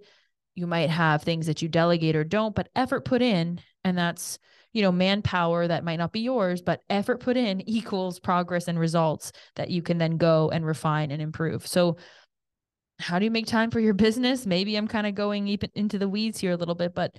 you 0.55 0.67
might 0.67 0.89
have 0.89 1.23
things 1.23 1.47
that 1.47 1.61
you 1.61 1.69
delegate 1.69 2.15
or 2.15 2.23
don't, 2.23 2.55
but 2.55 2.69
effort 2.75 3.05
put 3.05 3.21
in, 3.21 3.61
and 3.83 3.97
that's 3.97 4.39
you 4.73 4.81
know 4.81 4.91
manpower 4.91 5.67
that 5.67 5.83
might 5.83 5.97
not 5.97 6.13
be 6.13 6.21
yours 6.21 6.61
but 6.61 6.81
effort 6.89 7.19
put 7.19 7.35
in 7.35 7.61
equals 7.69 8.19
progress 8.19 8.69
and 8.69 8.79
results 8.79 9.33
that 9.55 9.69
you 9.69 9.81
can 9.81 9.97
then 9.97 10.17
go 10.17 10.49
and 10.49 10.65
refine 10.65 11.11
and 11.11 11.21
improve. 11.21 11.67
So 11.67 11.97
how 12.99 13.19
do 13.19 13.25
you 13.25 13.31
make 13.31 13.47
time 13.47 13.71
for 13.71 13.79
your 13.79 13.93
business? 14.05 14.45
Maybe 14.45 14.75
i'm 14.75 14.87
kind 14.87 15.07
of 15.07 15.15
going 15.15 15.47
even 15.47 15.69
into 15.75 15.97
the 15.97 16.09
weeds 16.09 16.39
here 16.39 16.51
a 16.51 16.57
little 16.57 16.75
bit 16.75 16.93
but 16.93 17.15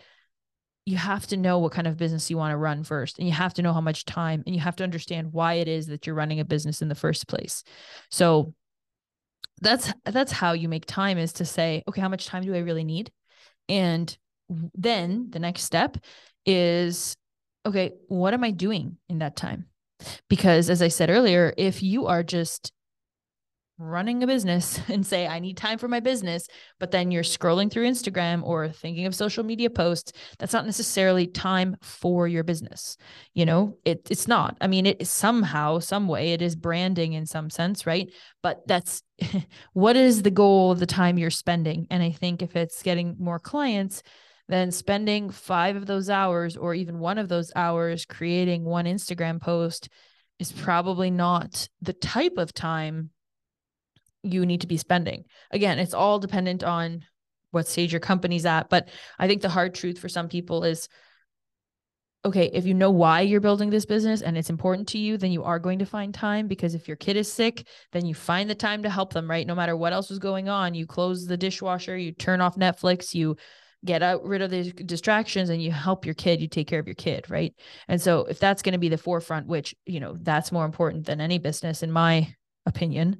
you 0.85 0.97
have 0.97 1.27
to 1.29 1.37
know 1.37 1.59
what 1.59 1.73
kind 1.73 1.87
of 1.87 1.97
business 1.97 2.29
you 2.29 2.37
want 2.37 2.53
to 2.53 2.57
run 2.57 2.83
first 2.83 3.19
and 3.19 3.29
you 3.29 3.33
have 3.33 3.55
to 3.55 3.63
know 3.63 3.73
how 3.73 3.81
much 3.81 4.05
time 4.05 4.43
and 4.47 4.55
you 4.55 4.61
have 4.61 4.75
to 4.77 4.85
understand 4.85 5.33
why 5.33 5.55
it 5.55 5.69
is 5.69 5.87
that 5.87 6.07
you're 6.07 6.17
running 6.17 6.41
a 6.41 6.45
business 6.45 6.83
in 6.83 6.89
the 6.89 6.95
first 6.95 7.29
place. 7.29 7.63
So 8.11 8.53
that's 9.61 9.93
that's 10.05 10.33
how 10.33 10.53
you 10.53 10.69
make 10.69 10.87
time 10.87 11.19
is 11.19 11.35
to 11.35 11.45
say 11.45 11.85
okay 11.87 12.01
how 12.01 12.09
much 12.09 12.27
time 12.27 12.43
do 12.43 12.55
i 12.55 12.59
really 12.59 12.83
need 12.83 13.13
and 13.69 14.17
then 14.75 15.29
the 15.31 15.39
next 15.39 15.63
step 15.63 15.97
is 16.45 17.15
okay 17.65 17.93
what 18.09 18.35
am 18.35 18.45
i 18.45 18.51
doing 18.51 18.97
in 19.09 19.19
that 19.19 19.37
time? 19.37 19.67
Because 20.29 20.69
as 20.69 20.83
i 20.83 20.89
said 20.89 21.11
earlier 21.11 21.55
if 21.57 21.83
you 21.83 22.07
are 22.07 22.23
just 22.23 22.73
running 23.83 24.23
a 24.23 24.27
business 24.27 24.81
and 24.89 25.07
say, 25.07 25.27
I 25.27 25.39
need 25.39 25.57
time 25.57 25.79
for 25.79 25.89
my 25.89 26.01
business, 26.01 26.47
but 26.79 26.91
then 26.91 27.11
you're 27.11 27.23
scrolling 27.23 27.71
through 27.71 27.89
Instagram 27.89 28.43
or 28.45 28.69
thinking 28.69 29.07
of 29.07 29.15
social 29.15 29.45
media 29.45 29.71
posts, 29.71 30.13
that's 30.39 30.53
not 30.53 30.67
necessarily 30.67 31.27
time 31.27 31.77
for 31.83 32.27
your 32.29 32.45
business. 32.45 32.97
You 33.35 33.47
know, 33.47 33.79
it, 33.85 34.09
it's 34.11 34.29
not. 34.29 34.57
I 34.61 34.67
mean, 34.67 34.87
it 34.87 35.07
somehow, 35.07 35.79
some 35.79 36.09
way, 36.09 36.33
it 36.33 36.43
is 36.43 36.57
branding 36.57 37.13
in 37.13 37.27
some 37.27 37.51
sense, 37.51 37.87
right? 37.87 38.11
But 38.43 38.67
that's 38.67 39.03
what 39.73 39.97
is 39.97 40.23
the 40.23 40.31
goal 40.31 40.73
of 40.73 40.79
the 40.79 40.87
time 40.87 41.19
you're 41.19 41.31
spending? 41.31 41.87
And 41.91 42.03
I 42.03 42.11
think 42.11 42.43
if 42.43 42.57
it's 42.57 42.83
getting 42.83 43.17
more 43.19 43.39
clients, 43.39 44.03
then 44.49 44.71
spending 44.71 45.31
five 45.31 45.77
of 45.77 45.87
those 45.87 46.11
hours 46.11 46.57
or 46.57 46.75
even 46.75 46.99
one 46.99 47.19
of 47.19 47.29
those 47.29 47.53
hours 47.57 48.05
creating 48.05 48.65
one 48.65 48.85
Instagram 48.85 49.41
post 49.41 49.89
is 50.39 50.53
probably 50.53 51.11
not 51.11 51.69
the 51.81 51.93
type 51.93 52.35
of 52.37 52.53
time 52.53 53.11
you 54.23 54.47
need 54.47 54.61
to 54.63 54.67
be 54.67 54.77
spending. 54.77 55.25
Again, 55.51 55.79
it's 55.79 55.95
all 55.95 56.19
dependent 56.19 56.63
on 56.63 57.05
what 57.51 57.69
stage 57.69 57.93
your 57.93 58.01
company's 58.01 58.47
at. 58.47 58.69
But 58.69 58.89
I 59.19 59.27
think 59.29 59.43
the 59.43 59.49
hard 59.49 59.75
truth 59.75 59.99
for 59.99 60.09
some 60.09 60.29
people 60.29 60.65
is 60.65 60.89
okay, 62.25 62.49
if 62.53 62.65
you 62.67 62.75
know 62.75 62.91
why 62.91 63.21
you're 63.21 63.41
building 63.41 63.71
this 63.71 63.85
business 63.85 64.23
and 64.23 64.39
it's 64.39 64.51
important 64.51 64.87
to 64.89 64.99
you, 64.99 65.17
then 65.17 65.33
you 65.33 65.43
are 65.43 65.59
going 65.59 65.81
to 65.81 65.87
find 65.87 66.15
time 66.15 66.47
because 66.47 66.75
if 66.75 66.87
your 66.87 66.97
kid 66.97 67.17
is 67.17 67.33
sick, 67.33 67.67
then 67.91 68.07
you 68.07 68.15
find 68.15 68.49
the 68.49 68.55
time 68.55 68.85
to 68.85 68.91
help 68.91 69.13
them, 69.13 69.29
right? 69.29 69.47
No 69.47 69.57
matter 69.57 69.77
what 69.77 69.93
else 69.93 70.11
is 70.11 70.21
going 70.21 70.49
on, 70.49 70.75
you 70.75 70.87
close 70.87 71.27
the 71.27 71.37
dishwasher, 71.37 71.97
you 71.97 72.13
turn 72.13 72.41
off 72.41 72.55
Netflix, 72.55 73.13
you 73.13 73.37
get 73.85 74.05
out 74.05 74.25
rid 74.25 74.41
of 74.41 74.51
the 74.51 74.71
distractions 74.71 75.51
and 75.51 75.61
you 75.61 75.73
help 75.73 76.07
your 76.07 76.15
kid, 76.15 76.41
you 76.41 76.47
take 76.47 76.69
care 76.69 76.79
of 76.79 76.87
your 76.87 76.95
kid, 76.95 77.29
right? 77.29 77.53
And 77.89 78.01
so 78.01 78.21
if 78.27 78.39
that's 78.39 78.63
going 78.63 78.75
to 78.75 78.79
be 78.79 78.89
the 78.89 78.99
forefront, 78.99 79.49
which, 79.49 79.75
you 79.85 79.99
know, 79.99 80.17
that's 80.21 80.53
more 80.53 80.65
important 80.65 81.07
than 81.07 81.21
any 81.21 81.39
business 81.39 81.83
in 81.83 81.91
my 81.91 82.33
opinion, 82.67 83.19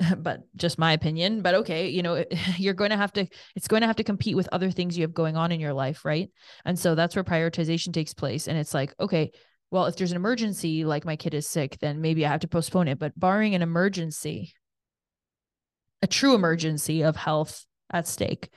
but 0.18 0.40
just 0.56 0.78
my 0.78 0.92
opinion 0.92 1.42
but 1.42 1.54
okay 1.54 1.88
you 1.88 2.02
know 2.02 2.24
you're 2.56 2.74
going 2.74 2.90
to 2.90 2.96
have 2.96 3.12
to 3.12 3.26
it's 3.54 3.68
going 3.68 3.80
to 3.80 3.86
have 3.86 3.96
to 3.96 4.04
compete 4.04 4.36
with 4.36 4.48
other 4.52 4.70
things 4.70 4.96
you 4.96 5.02
have 5.02 5.14
going 5.14 5.36
on 5.36 5.52
in 5.52 5.60
your 5.60 5.72
life 5.72 6.04
right? 6.04 6.30
And 6.64 6.78
so 6.78 6.94
that's 6.94 7.16
where 7.16 7.24
prioritization 7.24 7.92
takes 7.92 8.14
place 8.14 8.48
and 8.48 8.58
it's 8.58 8.74
like 8.74 8.94
okay 9.00 9.30
well 9.70 9.86
if 9.86 9.96
there's 9.96 10.10
an 10.10 10.16
emergency 10.16 10.84
like 10.84 11.04
my 11.04 11.16
kid 11.16 11.34
is 11.34 11.46
sick 11.46 11.78
then 11.80 12.00
maybe 12.00 12.24
i 12.24 12.30
have 12.30 12.40
to 12.40 12.48
postpone 12.48 12.88
it. 12.88 12.98
But 12.98 13.18
barring 13.18 13.54
an 13.54 13.62
emergency 13.62 14.52
a 16.02 16.06
true 16.06 16.34
emergency 16.34 17.02
of 17.02 17.16
health 17.16 17.66
at 17.92 18.08
stake 18.08 18.48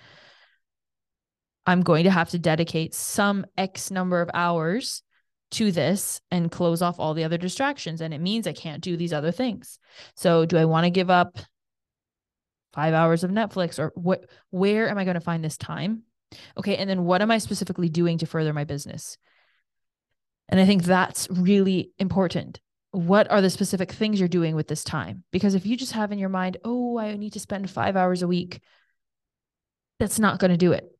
i'm 1.65 1.81
going 1.81 2.05
to 2.05 2.11
have 2.11 2.29
to 2.29 2.39
dedicate 2.39 2.93
some 2.93 3.45
x 3.57 3.91
number 3.91 4.21
of 4.21 4.29
hours 4.33 5.03
to 5.53 5.71
this 5.71 6.21
and 6.31 6.51
close 6.51 6.81
off 6.81 6.99
all 6.99 7.13
the 7.13 7.23
other 7.23 7.37
distractions. 7.37 8.01
And 8.01 8.13
it 8.13 8.21
means 8.21 8.47
I 8.47 8.53
can't 8.53 8.83
do 8.83 8.97
these 8.97 9.13
other 9.13 9.31
things. 9.31 9.79
So, 10.15 10.45
do 10.45 10.57
I 10.57 10.65
want 10.65 10.85
to 10.85 10.89
give 10.89 11.09
up 11.09 11.37
five 12.73 12.93
hours 12.93 13.23
of 13.23 13.31
Netflix 13.31 13.79
or 13.79 13.91
what? 13.95 14.25
Where 14.49 14.89
am 14.89 14.97
I 14.97 15.05
going 15.05 15.15
to 15.15 15.21
find 15.21 15.43
this 15.43 15.57
time? 15.57 16.03
Okay. 16.57 16.77
And 16.77 16.89
then 16.89 17.05
what 17.05 17.21
am 17.21 17.31
I 17.31 17.37
specifically 17.37 17.89
doing 17.89 18.17
to 18.19 18.25
further 18.25 18.53
my 18.53 18.63
business? 18.63 19.17
And 20.49 20.59
I 20.59 20.65
think 20.65 20.83
that's 20.83 21.27
really 21.29 21.91
important. 21.99 22.59
What 22.91 23.29
are 23.31 23.41
the 23.41 23.49
specific 23.49 23.91
things 23.91 24.19
you're 24.19 24.29
doing 24.29 24.55
with 24.55 24.67
this 24.67 24.83
time? 24.83 25.23
Because 25.31 25.55
if 25.55 25.65
you 25.65 25.77
just 25.77 25.93
have 25.93 26.11
in 26.11 26.19
your 26.19 26.29
mind, 26.29 26.57
oh, 26.63 26.97
I 26.99 27.15
need 27.15 27.33
to 27.33 27.39
spend 27.39 27.69
five 27.69 27.95
hours 27.95 28.21
a 28.21 28.27
week, 28.27 28.61
that's 29.99 30.19
not 30.19 30.39
going 30.39 30.51
to 30.51 30.57
do 30.57 30.73
it 30.73 30.93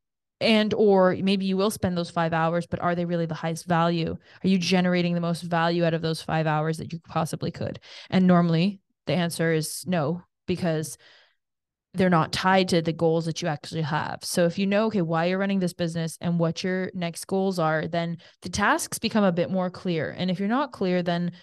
and 0.44 0.74
or 0.74 1.16
maybe 1.22 1.46
you 1.46 1.58
will 1.58 1.72
spend 1.72 1.98
those 1.98 2.10
five 2.10 2.34
hours 2.34 2.68
but 2.68 2.82
are 2.82 2.96
they 2.96 3.06
really 3.06 3.26
the 3.26 3.34
highest 3.34 3.66
value 3.66 4.16
are 4.44 4.48
you 4.48 4.58
generating 4.58 5.16
the 5.16 5.22
most 5.22 5.42
value 5.42 5.84
out 5.84 5.94
of 5.94 6.02
those 6.02 6.22
five 6.22 6.46
hours 6.46 6.78
that 6.78 6.94
you 6.94 7.00
possibly 7.08 7.52
could 7.52 7.80
and 8.10 8.28
normally 8.28 8.80
the 9.08 9.14
answer 9.14 9.52
is 9.52 9.84
no 9.88 10.22
because 10.46 10.98
they're 11.96 12.10
not 12.10 12.34
tied 12.34 12.70
to 12.70 12.82
the 12.82 12.94
goals 12.94 13.26
that 13.26 13.42
you 13.42 13.48
actually 13.48 13.84
have. 13.84 14.20
So 14.24 14.46
if 14.46 14.58
you 14.58 14.66
know, 14.66 14.86
okay, 14.88 15.04
why 15.04 15.26
you're 15.26 15.38
running 15.38 15.60
this 15.60 15.74
business 15.74 16.18
and 16.20 16.40
what 16.40 16.64
your 16.64 16.90
next 16.96 17.26
goals 17.28 17.60
are, 17.60 17.88
then 17.88 18.18
the 18.42 18.50
tasks 18.50 18.98
become 18.98 19.24
a 19.24 19.32
bit 19.32 19.52
more 19.52 19.70
clear. 19.70 20.14
And 20.18 20.32
if 20.32 20.40
you're 20.40 20.50
not 20.50 20.72
clear, 20.72 21.04
then 21.04 21.34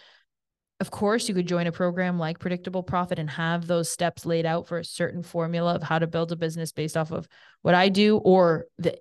of 0.80 0.90
course, 0.90 1.28
you 1.28 1.34
could 1.34 1.46
join 1.46 1.66
a 1.66 1.72
program 1.72 2.18
like 2.18 2.38
Predictable 2.38 2.82
Profit 2.82 3.18
and 3.18 3.28
have 3.28 3.66
those 3.66 3.90
steps 3.90 4.24
laid 4.24 4.46
out 4.46 4.66
for 4.66 4.78
a 4.78 4.84
certain 4.84 5.22
formula 5.22 5.74
of 5.74 5.82
how 5.82 5.98
to 5.98 6.06
build 6.06 6.32
a 6.32 6.36
business 6.36 6.72
based 6.72 6.96
off 6.96 7.12
of 7.12 7.28
what 7.60 7.74
I 7.74 7.90
do 7.90 8.16
or 8.16 8.64
the 8.78 8.98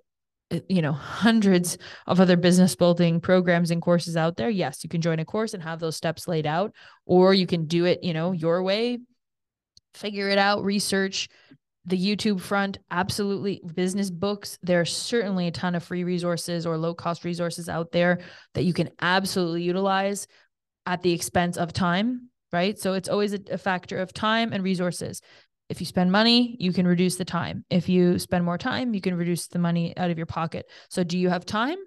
uh, 0.52 0.60
you 0.68 0.82
know 0.82 0.92
hundreds 0.92 1.78
of 2.06 2.20
other 2.20 2.36
business 2.36 2.76
building 2.76 3.18
programs 3.18 3.70
and 3.70 3.80
courses 3.80 4.16
out 4.16 4.36
there. 4.36 4.50
Yes 4.50 4.84
you 4.84 4.90
can 4.90 5.00
join 5.00 5.20
a 5.20 5.24
course 5.24 5.54
and 5.54 5.62
have 5.62 5.80
those 5.80 5.96
steps 5.96 6.28
laid 6.28 6.46
out 6.46 6.74
or 7.06 7.32
you 7.32 7.46
can 7.46 7.66
do 7.66 7.86
it 7.86 8.04
you 8.04 8.12
know 8.12 8.32
your 8.32 8.62
way. 8.62 8.98
Figure 9.94 10.28
it 10.28 10.38
out 10.38 10.62
research 10.62 11.28
the 11.86 11.96
youtube 11.96 12.42
front. 12.42 12.78
Absolutely 12.90 13.62
business 13.74 14.10
books 14.10 14.58
there 14.62 14.82
are 14.82 14.84
certainly 14.84 15.46
a 15.46 15.50
ton 15.50 15.74
of 15.74 15.82
free 15.82 16.04
resources 16.04 16.66
or 16.66 16.76
low 16.76 16.94
cost 16.94 17.24
resources 17.24 17.70
out 17.70 17.90
there 17.90 18.18
that 18.52 18.64
you 18.64 18.74
can 18.74 18.90
absolutely 19.00 19.62
utilize 19.62 20.26
at 20.86 21.02
the 21.02 21.12
expense 21.12 21.56
of 21.56 21.72
time, 21.72 22.30
right? 22.52 22.78
So 22.78 22.94
it's 22.94 23.08
always 23.08 23.32
a, 23.32 23.40
a 23.50 23.58
factor 23.58 23.98
of 23.98 24.12
time 24.12 24.52
and 24.52 24.62
resources. 24.64 25.20
If 25.68 25.80
you 25.80 25.86
spend 25.86 26.10
money, 26.10 26.56
you 26.58 26.72
can 26.72 26.86
reduce 26.86 27.16
the 27.16 27.24
time. 27.24 27.64
If 27.70 27.88
you 27.88 28.18
spend 28.18 28.44
more 28.44 28.58
time, 28.58 28.92
you 28.92 29.00
can 29.00 29.14
reduce 29.14 29.46
the 29.46 29.58
money 29.58 29.96
out 29.96 30.10
of 30.10 30.16
your 30.16 30.26
pocket. 30.26 30.66
So 30.88 31.04
do 31.04 31.16
you 31.16 31.28
have 31.28 31.46
time 31.46 31.78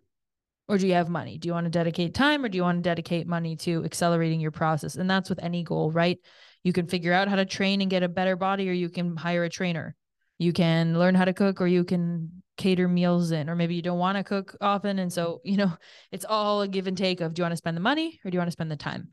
or 0.68 0.78
do 0.78 0.88
you 0.88 0.94
have 0.94 1.10
money? 1.10 1.38
Do 1.38 1.48
you 1.48 1.54
want 1.54 1.66
to 1.66 1.70
dedicate 1.72 2.14
time 2.14 2.46
or 2.46 2.50
do 2.50 2.56
you 2.56 2.64
want 2.64 2.78
to 2.78 2.90
dedicate 2.90 3.28
money 3.28 3.58
to 3.58 3.84
accelerating 3.84 4.40
your 4.40 4.52
process? 4.52 4.96
And 4.96 5.10
that's 5.10 5.30
with 5.30 5.44
any 5.44 5.64
goal, 5.64 5.92
right? 5.92 6.18
You 6.64 6.72
can 6.72 6.88
figure 6.88 7.12
out 7.12 7.28
how 7.28 7.36
to 7.36 7.46
train 7.46 7.82
and 7.82 7.90
get 7.90 8.04
a 8.04 8.08
better 8.08 8.38
body 8.38 8.70
or 8.70 8.74
you 8.74 8.90
can 8.90 9.18
hire 9.18 9.44
a 9.44 9.50
trainer. 9.50 9.96
You 10.40 10.54
can 10.54 10.98
learn 10.98 11.16
how 11.16 11.26
to 11.26 11.34
cook 11.34 11.60
or 11.60 11.68
you 11.68 11.84
can 11.84 12.43
cater 12.58 12.88
meals 12.88 13.32
in 13.32 13.50
or 13.50 13.56
maybe 13.56 13.74
you 13.76 13.82
don't 13.82 13.98
want 13.98 14.18
to 14.18 14.24
cook 14.24 14.56
often 14.62 15.00
and 15.00 15.12
so 15.12 15.42
you 15.44 15.58
know 15.58 15.72
it's 16.12 16.26
all 16.28 16.62
a 16.62 16.68
give 16.68 16.88
and 16.88 16.98
take 16.98 17.20
of 17.22 17.34
do 17.34 17.40
you 17.40 17.44
want 17.44 17.52
to 17.52 17.58
spend 17.58 17.76
the 17.76 17.82
money 17.82 18.20
or 18.24 18.30
do 18.30 18.36
you 18.36 18.40
want 18.40 18.48
to 18.48 18.54
spend 18.54 18.72
the 18.72 18.76
time? 18.76 19.10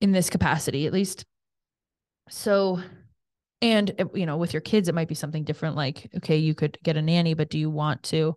In 0.00 0.12
this 0.12 0.30
capacity 0.30 0.86
at 0.86 0.92
least. 0.92 1.26
So 2.30 2.80
and 3.60 3.92
eh, 3.98 4.04
you 4.14 4.26
know 4.26 4.36
with 4.36 4.52
your 4.54 4.60
kids 4.60 4.88
it 4.88 4.94
might 4.94 5.08
be 5.08 5.14
something 5.14 5.44
different 5.44 5.76
like 5.76 6.08
okay 6.16 6.36
you 6.36 6.54
could 6.54 6.78
get 6.84 6.96
a 6.96 7.02
nanny 7.02 7.34
but 7.34 7.50
do 7.50 7.58
you 7.58 7.68
want 7.68 8.02
to 8.04 8.36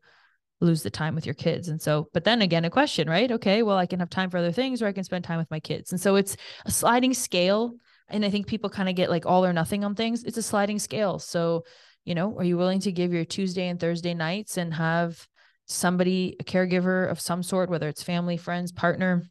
lose 0.59 0.83
the 0.83 0.89
time 0.89 1.15
with 1.15 1.25
your 1.25 1.35
kids? 1.35 1.69
And 1.69 1.81
so 1.81 2.09
but 2.13 2.23
then 2.23 2.41
again 2.41 2.65
a 2.65 2.69
question 2.69 3.09
right? 3.09 3.31
Okay 3.31 3.63
well 3.63 3.77
i 3.77 3.85
can 3.85 3.99
have 3.99 4.09
time 4.09 4.29
for 4.29 4.37
other 4.37 4.51
things 4.51 4.81
or 4.81 4.87
i 4.87 4.91
can 4.91 5.03
spend 5.03 5.23
time 5.23 5.37
with 5.37 5.51
my 5.51 5.59
kids. 5.59 5.91
And 5.91 6.01
so 6.01 6.15
it's 6.15 6.35
a 6.65 6.71
sliding 6.71 7.13
scale 7.13 7.75
and 8.09 8.25
i 8.25 8.29
think 8.29 8.47
people 8.47 8.69
kind 8.69 8.89
of 8.89 8.95
get 8.95 9.09
like 9.09 9.25
all 9.25 9.45
or 9.45 9.53
nothing 9.53 9.85
on 9.85 9.95
things. 9.95 10.23
It's 10.23 10.37
a 10.37 10.43
sliding 10.43 10.79
scale. 10.79 11.19
So 11.19 11.63
you 12.05 12.15
know 12.15 12.37
are 12.37 12.43
you 12.43 12.57
willing 12.57 12.79
to 12.79 12.91
give 12.91 13.13
your 13.13 13.25
tuesday 13.25 13.67
and 13.67 13.79
thursday 13.79 14.13
nights 14.13 14.57
and 14.57 14.73
have 14.73 15.27
somebody 15.65 16.35
a 16.39 16.43
caregiver 16.43 17.09
of 17.09 17.19
some 17.19 17.43
sort 17.43 17.69
whether 17.69 17.87
it's 17.87 18.03
family 18.03 18.37
friends 18.37 18.71
partner 18.71 19.23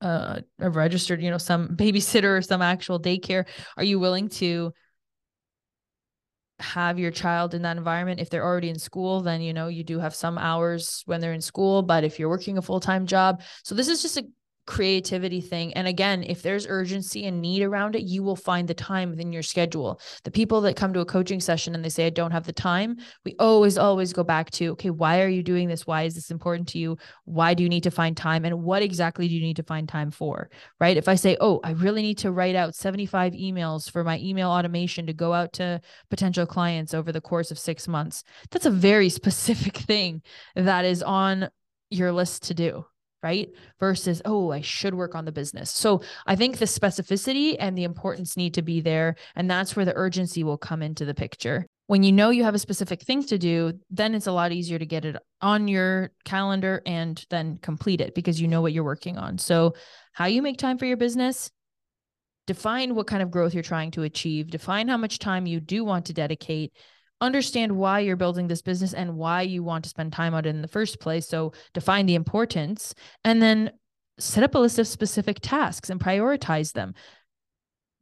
uh 0.00 0.40
a 0.60 0.70
registered 0.70 1.22
you 1.22 1.30
know 1.30 1.38
some 1.38 1.68
babysitter 1.76 2.38
or 2.38 2.42
some 2.42 2.62
actual 2.62 3.00
daycare 3.00 3.46
are 3.76 3.84
you 3.84 3.98
willing 3.98 4.28
to 4.28 4.72
have 6.60 6.98
your 6.98 7.10
child 7.10 7.54
in 7.54 7.62
that 7.62 7.76
environment? 7.76 8.20
If 8.20 8.30
they're 8.30 8.44
already 8.44 8.68
in 8.68 8.78
school 8.78 9.20
then 9.20 9.40
you 9.40 9.52
know 9.52 9.68
you 9.68 9.84
do 9.84 9.98
have 9.98 10.14
some 10.14 10.38
hours 10.38 11.02
when 11.06 11.20
they're 11.20 11.32
in 11.32 11.40
school 11.40 11.82
but 11.82 12.04
if 12.04 12.18
you're 12.18 12.28
working 12.28 12.58
a 12.58 12.62
full-time 12.62 13.06
job 13.06 13.42
so 13.62 13.74
this 13.74 13.88
is 13.88 14.02
just 14.02 14.16
a 14.16 14.24
creativity 14.68 15.40
thing. 15.40 15.72
And 15.72 15.88
again, 15.88 16.22
if 16.22 16.42
there's 16.42 16.66
urgency 16.66 17.24
and 17.24 17.40
need 17.40 17.62
around 17.62 17.96
it, 17.96 18.02
you 18.02 18.22
will 18.22 18.36
find 18.36 18.68
the 18.68 18.74
time 18.74 19.08
within 19.08 19.32
your 19.32 19.42
schedule. 19.42 19.98
The 20.24 20.30
people 20.30 20.60
that 20.60 20.76
come 20.76 20.92
to 20.92 21.00
a 21.00 21.06
coaching 21.06 21.40
session 21.40 21.74
and 21.74 21.82
they 21.82 21.88
say, 21.88 22.06
I 22.06 22.10
don't 22.10 22.32
have 22.32 22.44
the 22.44 22.52
time, 22.52 22.98
we 23.24 23.34
always, 23.38 23.78
always 23.78 24.12
go 24.12 24.22
back 24.22 24.50
to, 24.52 24.72
okay, 24.72 24.90
why 24.90 25.22
are 25.22 25.28
you 25.28 25.42
doing 25.42 25.68
this? 25.68 25.86
Why 25.86 26.02
is 26.02 26.14
this 26.14 26.30
important 26.30 26.68
to 26.68 26.78
you? 26.78 26.98
Why 27.24 27.54
do 27.54 27.62
you 27.62 27.70
need 27.70 27.82
to 27.84 27.90
find 27.90 28.14
time? 28.14 28.44
And 28.44 28.62
what 28.62 28.82
exactly 28.82 29.26
do 29.26 29.34
you 29.34 29.40
need 29.40 29.56
to 29.56 29.62
find 29.62 29.88
time 29.88 30.10
for? 30.10 30.50
Right. 30.78 30.98
If 30.98 31.08
I 31.08 31.14
say, 31.14 31.38
oh, 31.40 31.60
I 31.64 31.70
really 31.70 32.02
need 32.02 32.18
to 32.18 32.30
write 32.30 32.54
out 32.54 32.74
75 32.74 33.32
emails 33.32 33.90
for 33.90 34.04
my 34.04 34.18
email 34.18 34.50
automation 34.50 35.06
to 35.06 35.14
go 35.14 35.32
out 35.32 35.54
to 35.54 35.80
potential 36.10 36.44
clients 36.44 36.92
over 36.92 37.10
the 37.10 37.22
course 37.22 37.50
of 37.50 37.58
six 37.58 37.88
months, 37.88 38.22
that's 38.50 38.66
a 38.66 38.70
very 38.70 39.08
specific 39.18 39.78
thing 39.78 40.20
that 40.54 40.84
is 40.84 41.02
on 41.02 41.48
your 41.88 42.12
list 42.12 42.42
to 42.42 42.54
do 42.54 42.84
right? 43.22 43.50
Versus, 43.80 44.22
oh, 44.24 44.50
I 44.52 44.60
should 44.60 44.94
work 44.94 45.14
on 45.14 45.24
the 45.24 45.32
business. 45.32 45.70
So 45.70 46.02
I 46.26 46.36
think 46.36 46.58
the 46.58 46.64
specificity 46.64 47.56
and 47.58 47.76
the 47.76 47.84
importance 47.84 48.36
need 48.36 48.54
to 48.54 48.62
be 48.62 48.80
there. 48.80 49.16
And 49.34 49.50
that's 49.50 49.74
where 49.74 49.84
the 49.84 49.96
urgency 49.96 50.44
will 50.44 50.58
come 50.58 50.82
into 50.82 51.04
the 51.04 51.14
picture. 51.14 51.66
When 51.86 52.02
you 52.02 52.12
know 52.12 52.30
you 52.30 52.44
have 52.44 52.54
a 52.54 52.58
specific 52.58 53.02
thing 53.02 53.24
to 53.24 53.38
do, 53.38 53.72
then 53.90 54.14
it's 54.14 54.26
a 54.26 54.32
lot 54.32 54.52
easier 54.52 54.78
to 54.78 54.86
get 54.86 55.04
it 55.04 55.16
on 55.40 55.68
your 55.68 56.10
calendar 56.24 56.82
and 56.84 57.24
then 57.30 57.58
complete 57.58 58.00
it 58.00 58.14
because 58.14 58.40
you 58.40 58.46
know 58.46 58.60
what 58.60 58.72
you're 58.72 58.84
working 58.84 59.16
on. 59.16 59.38
So, 59.38 59.74
how 60.12 60.26
you 60.26 60.42
make 60.42 60.58
time 60.58 60.76
for 60.76 60.84
your 60.84 60.96
business, 60.96 61.50
define 62.46 62.94
what 62.94 63.06
kind 63.06 63.22
of 63.22 63.30
growth 63.30 63.54
you're 63.54 63.62
trying 63.62 63.92
to 63.92 64.02
achieve, 64.02 64.50
define 64.50 64.88
how 64.88 64.96
much 64.96 65.18
time 65.18 65.46
you 65.46 65.60
do 65.60 65.84
want 65.84 66.06
to 66.06 66.12
dedicate, 66.12 66.72
understand 67.20 67.72
why 67.72 68.00
you're 68.00 68.16
building 68.16 68.48
this 68.48 68.62
business 68.62 68.94
and 68.94 69.16
why 69.16 69.42
you 69.42 69.62
want 69.62 69.84
to 69.84 69.90
spend 69.90 70.12
time 70.12 70.34
on 70.34 70.44
it 70.44 70.48
in 70.48 70.62
the 70.62 70.68
first 70.68 71.00
place. 71.00 71.26
So 71.26 71.52
define 71.74 72.06
the 72.06 72.14
importance 72.14 72.94
and 73.24 73.42
then 73.42 73.72
set 74.18 74.44
up 74.44 74.54
a 74.54 74.58
list 74.58 74.78
of 74.78 74.86
specific 74.86 75.38
tasks 75.40 75.90
and 75.90 76.00
prioritize 76.00 76.72
them. 76.72 76.94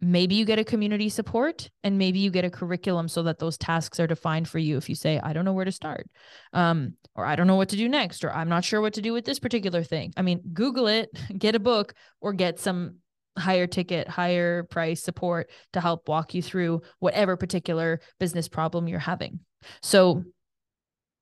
Maybe 0.01 0.35
you 0.35 0.45
get 0.45 0.59
a 0.59 0.65
community 0.65 1.09
support 1.09 1.71
and 1.83 1.97
maybe 1.97 2.19
you 2.19 2.31
get 2.31 2.45
a 2.45 2.51
curriculum 2.51 3.09
so 3.09 3.23
that 3.23 3.39
those 3.39 3.57
tasks 3.57 3.99
are 3.99 4.07
defined 4.07 4.47
for 4.47 4.59
you. 4.59 4.77
If 4.77 4.91
you 4.91 4.95
say, 4.95 5.19
I 5.23 5.33
don't 5.33 5.47
know 5.47 5.55
where 5.55 5.65
to 5.65 5.73
start, 5.73 6.07
um, 6.53 6.95
or 7.15 7.25
I 7.25 7.35
don't 7.35 7.47
know 7.47 7.57
what 7.57 7.71
to 7.71 7.77
do 7.77 7.89
next, 7.89 8.23
or 8.23 8.31
I'm 8.31 8.51
not 8.51 8.65
sure 8.65 8.83
what 8.83 8.93
to 8.95 9.03
do 9.03 9.15
with 9.15 9.25
this 9.25 9.39
particular 9.39 9.83
thing. 9.83 10.13
I 10.15 10.21
mean, 10.21 10.43
Google 10.53 10.87
it, 10.87 11.09
get 11.39 11.55
a 11.55 11.59
book, 11.59 11.95
or 12.21 12.35
get 12.35 12.61
some 12.61 12.97
higher 13.39 13.67
ticket, 13.67 14.09
higher 14.09 14.65
price 14.65 15.03
support 15.03 15.51
to 15.73 15.81
help 15.81 16.09
walk 16.09 16.35
you 16.35 16.43
through 16.43 16.83
whatever 16.99 17.37
particular 17.37 18.01
business 18.19 18.49
problem 18.49 18.89
you're 18.89 18.99
having. 18.99 19.41
So, 19.83 20.25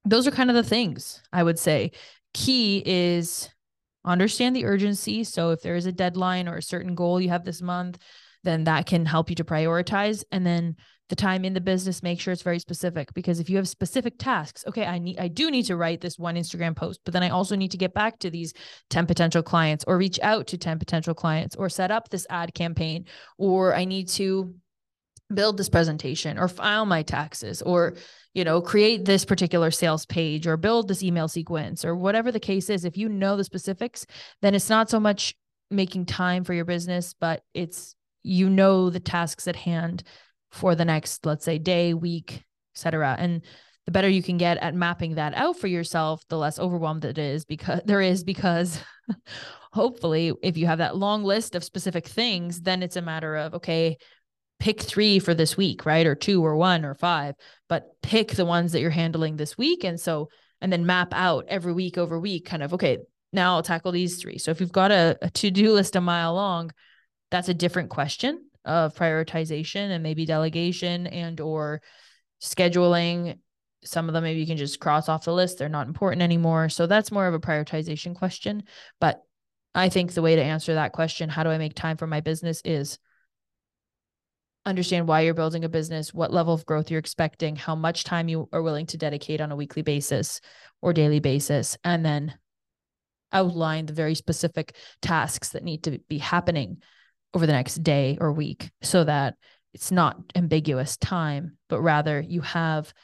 those 0.07 0.27
are 0.27 0.33
kind 0.33 0.51
of 0.51 0.57
the 0.57 0.63
things 0.63 1.23
I 1.33 1.43
would 1.43 1.59
say. 1.59 1.93
Key 2.35 2.83
is 2.85 3.49
understand 4.05 4.55
the 4.55 4.67
urgency. 4.67 5.25
So, 5.25 5.51
if 5.51 5.63
there 5.63 5.77
is 5.77 5.87
a 5.87 5.93
deadline 5.93 6.49
or 6.49 6.57
a 6.57 6.63
certain 6.63 6.95
goal 6.95 7.21
you 7.21 7.31
have 7.31 7.45
this 7.45 7.63
month, 7.63 7.99
then 8.43 8.65
that 8.65 8.87
can 8.87 9.07
help 9.07 9.31
you 9.31 9.37
to 9.37 9.45
prioritize. 9.45 10.25
And 10.31 10.47
then 10.47 10.77
the 11.09 11.17
time 11.17 11.45
in 11.45 11.53
the 11.53 11.61
business 11.61 12.03
make 12.03 12.21
sure 12.21 12.33
it's 12.33 12.43
very 12.43 12.59
specific 12.59 13.13
because 13.15 13.39
if 13.39 13.51
you 13.51 13.57
have 13.57 13.69
specific 13.69 14.15
tasks 14.19 14.65
okay 14.67 14.87
i 14.87 14.99
need 14.99 15.19
i 15.19 15.29
do 15.29 15.51
need 15.51 15.65
to 15.65 15.77
write 15.77 16.01
this 16.01 16.19
one 16.19 16.37
instagram 16.37 16.75
post 16.75 17.01
but 17.05 17.13
then 17.13 17.23
i 17.23 17.29
also 17.29 17.57
need 17.57 17.71
to 17.71 17.77
get 17.77 17.93
back 17.93 18.19
to 18.19 18.31
these 18.31 18.53
10 18.91 19.07
potential 19.07 19.43
clients 19.43 19.85
or 19.87 19.99
reach 19.99 20.19
out 20.23 20.47
to 20.47 20.57
10 20.57 20.79
potential 20.79 21.15
clients 21.15 21.57
or 21.57 21.69
set 21.69 21.91
up 21.91 22.09
this 22.09 22.27
ad 22.31 22.55
campaign 22.55 23.05
or 23.39 23.75
i 23.75 23.85
need 23.85 24.09
to 24.09 24.55
build 25.33 25.57
this 25.57 25.69
presentation 25.69 26.39
or 26.39 26.49
file 26.49 26.85
my 26.85 27.03
taxes 27.03 27.63
or 27.63 27.95
you 28.35 28.45
know 28.45 28.61
create 28.61 29.05
this 29.05 29.25
particular 29.25 29.71
sales 29.71 30.05
page 30.07 30.47
or 30.47 30.57
build 30.57 30.89
this 30.89 31.03
email 31.03 31.29
sequence 31.29 31.85
or 31.85 31.95
whatever 31.97 32.31
the 32.31 32.41
case 32.41 32.69
is. 32.69 32.85
If 32.85 32.97
you 32.97 33.09
know 33.09 33.37
the 33.37 33.45
specifics 33.45 34.07
then 34.43 34.55
it's 34.55 34.69
not 34.69 34.91
so 34.91 35.01
much 35.01 35.35
making 35.71 36.07
time 36.07 36.45
for 36.45 36.53
your 36.53 36.67
business 36.67 37.15
but 37.19 37.43
it's 37.55 37.95
you 38.23 38.51
know 38.51 38.91
the 38.91 39.01
tasks 39.01 39.49
at 39.49 39.57
hand 39.57 40.03
for 40.55 40.75
the 40.75 40.85
next, 40.85 41.27
let's 41.27 41.45
say, 41.45 41.59
day, 41.59 41.95
week, 41.95 42.45
etc. 42.75 43.17
And 43.19 43.43
the 43.87 43.93
better 43.93 44.09
you 44.09 44.23
can 44.23 44.39
get 44.39 44.57
at 44.59 44.75
mapping 44.75 45.17
that 45.17 45.35
out 45.35 45.59
for 45.59 45.67
yourself, 45.67 46.23
the 46.29 46.39
less 46.39 46.59
overwhelmed 46.59 47.05
it 47.05 47.19
is 47.19 47.45
because 47.45 47.81
there 47.87 48.01
is 48.01 48.25
because 48.25 48.81
hopefully 49.73 50.33
if 50.43 50.57
you 50.57 50.67
have 50.67 50.79
that 50.79 50.97
long 50.97 51.25
list 51.25 51.55
of 51.55 51.65
specific 51.65 52.07
things, 52.07 52.61
then 52.61 52.83
it's 52.83 52.97
a 52.97 53.03
matter 53.03 53.37
of 53.37 53.55
okay, 53.55 53.97
pick 54.61 54.81
3 54.81 55.19
for 55.19 55.35
this 55.35 55.57
week, 55.57 55.85
right? 55.85 56.07
Or 56.07 56.15
2 56.15 56.45
or 56.45 56.57
1 56.57 56.85
or 56.85 56.95
5, 56.95 57.35
but 57.69 57.87
pick 58.03 58.29
the 58.33 58.47
ones 58.47 58.73
that 58.73 58.81
you're 58.81 58.91
handling 58.91 59.37
this 59.37 59.59
week 59.59 59.85
and 59.85 59.99
so 59.99 60.29
and 60.61 60.73
then 60.73 60.87
map 60.87 61.13
out 61.13 61.45
every 61.49 61.73
week 61.75 61.99
over 61.99 62.19
week 62.19 62.47
kind 62.47 62.63
of 62.63 62.73
okay, 62.73 62.99
now 63.33 63.57
I'll 63.57 63.63
tackle 63.63 63.91
these 63.91 64.23
3. 64.23 64.39
So 64.39 64.53
if 64.53 64.61
you've 64.61 64.73
got 64.73 64.93
a, 64.93 65.19
a 65.21 65.31
to-do 65.31 65.73
list 65.73 65.97
a 65.97 66.01
mile 66.01 66.35
long, 66.35 66.71
that's 67.31 67.49
a 67.49 67.55
different 67.55 67.91
question 67.91 68.41
of 68.65 68.95
prioritization 68.95 69.91
and 69.91 70.03
maybe 70.03 70.27
delegation 70.27 71.07
and 71.07 71.41
or 71.41 71.83
scheduling. 72.41 73.39
Some 73.85 74.09
of 74.09 74.15
them 74.15 74.25
maybe 74.25 74.41
you 74.41 74.47
can 74.47 74.57
just 74.57 74.81
cross 74.81 75.09
off 75.09 75.25
the 75.25 75.33
list. 75.33 75.59
They're 75.59 75.69
not 75.69 75.87
important 75.87 76.23
anymore. 76.23 76.69
So 76.69 76.87
that's 76.87 77.13
more 77.13 77.27
of 77.27 77.35
a 77.35 77.41
prioritization 77.41 78.15
question. 78.15 78.65
But 79.01 79.23
i 79.75 79.89
think 79.89 80.13
the 80.13 80.23
way 80.23 80.37
to 80.37 80.43
answer 80.43 80.75
that 80.75 80.93
question 80.93 81.29
how 81.29 81.43
do 81.43 81.51
i 81.51 81.59
make 81.59 81.75
time 81.75 81.97
for 81.97 82.07
my 82.07 82.21
business 82.21 82.63
is 82.65 82.99
understand 84.67 85.07
why 85.07 85.21
you're 85.21 85.35
building 85.35 85.65
a 85.65 85.69
business 85.69 86.15
what 86.15 86.33
level 86.33 86.55
of 86.55 86.65
growth 86.65 86.91
you're 86.91 87.01
expecting 87.01 87.57
how 87.57 87.75
much 87.75 88.05
time 88.05 88.29
you 88.29 88.49
are 88.53 88.63
willing 88.63 88.87
to 88.87 88.97
dedicate 88.97 89.41
on 89.41 89.53
a 89.53 89.57
weekly 89.57 89.83
basis 89.83 90.41
or 90.81 90.93
daily 90.93 91.21
basis 91.21 91.77
and 91.85 92.05
then 92.05 92.35
outline 93.33 93.85
the 93.85 93.93
very 93.93 94.15
specific 94.15 94.77
tasks 95.03 95.51
that 95.51 95.65
need 95.65 95.83
to 95.83 95.99
be 96.09 96.19
happening 96.19 96.79
over 97.35 97.47
the 97.47 97.53
next 97.53 97.83
day 97.83 98.17
or 98.21 98.33
week 98.33 98.71
so 98.83 99.05
that 99.05 99.35
it's 99.75 99.91
not 99.91 100.17
ambiguous 100.37 100.97
time, 100.97 101.59
but 101.69 101.81
rather 101.81 102.21
you 102.21 102.41
have 102.41 102.95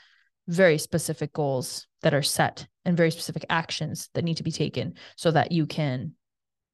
very 0.46 0.78
specific 0.78 1.32
goals 1.32 1.86
that 2.02 2.14
are 2.14 2.22
set 2.22 2.66
and 2.84 2.96
very 2.96 3.10
specific 3.10 3.44
actions 3.50 4.08
that 4.14 4.24
need 4.24 4.36
to 4.36 4.42
be 4.42 4.52
taken 4.52 4.94
so 5.16 5.30
that 5.30 5.52
you 5.52 5.66
can 5.66 6.12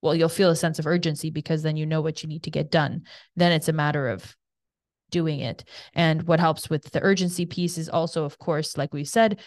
well 0.02 0.14
you'll 0.14 0.28
feel 0.28 0.50
a 0.50 0.56
sense 0.56 0.78
of 0.78 0.86
urgency 0.86 1.30
because 1.30 1.62
then 1.62 1.76
you 1.76 1.86
know 1.86 2.00
what 2.00 2.22
you 2.22 2.28
need 2.28 2.42
to 2.44 2.50
get 2.50 2.70
done. 2.70 3.02
Then 3.34 3.52
it's 3.52 3.68
a 3.68 3.72
matter 3.72 4.08
of 4.08 4.36
doing 5.10 5.40
it. 5.40 5.64
And 5.94 6.22
what 6.24 6.40
helps 6.40 6.68
with 6.68 6.90
the 6.90 7.02
urgency 7.02 7.46
piece 7.46 7.78
is 7.78 7.88
also 7.88 8.24
of 8.24 8.38
course 8.38 8.76
like 8.76 8.92
we 8.92 9.04
said 9.04 9.40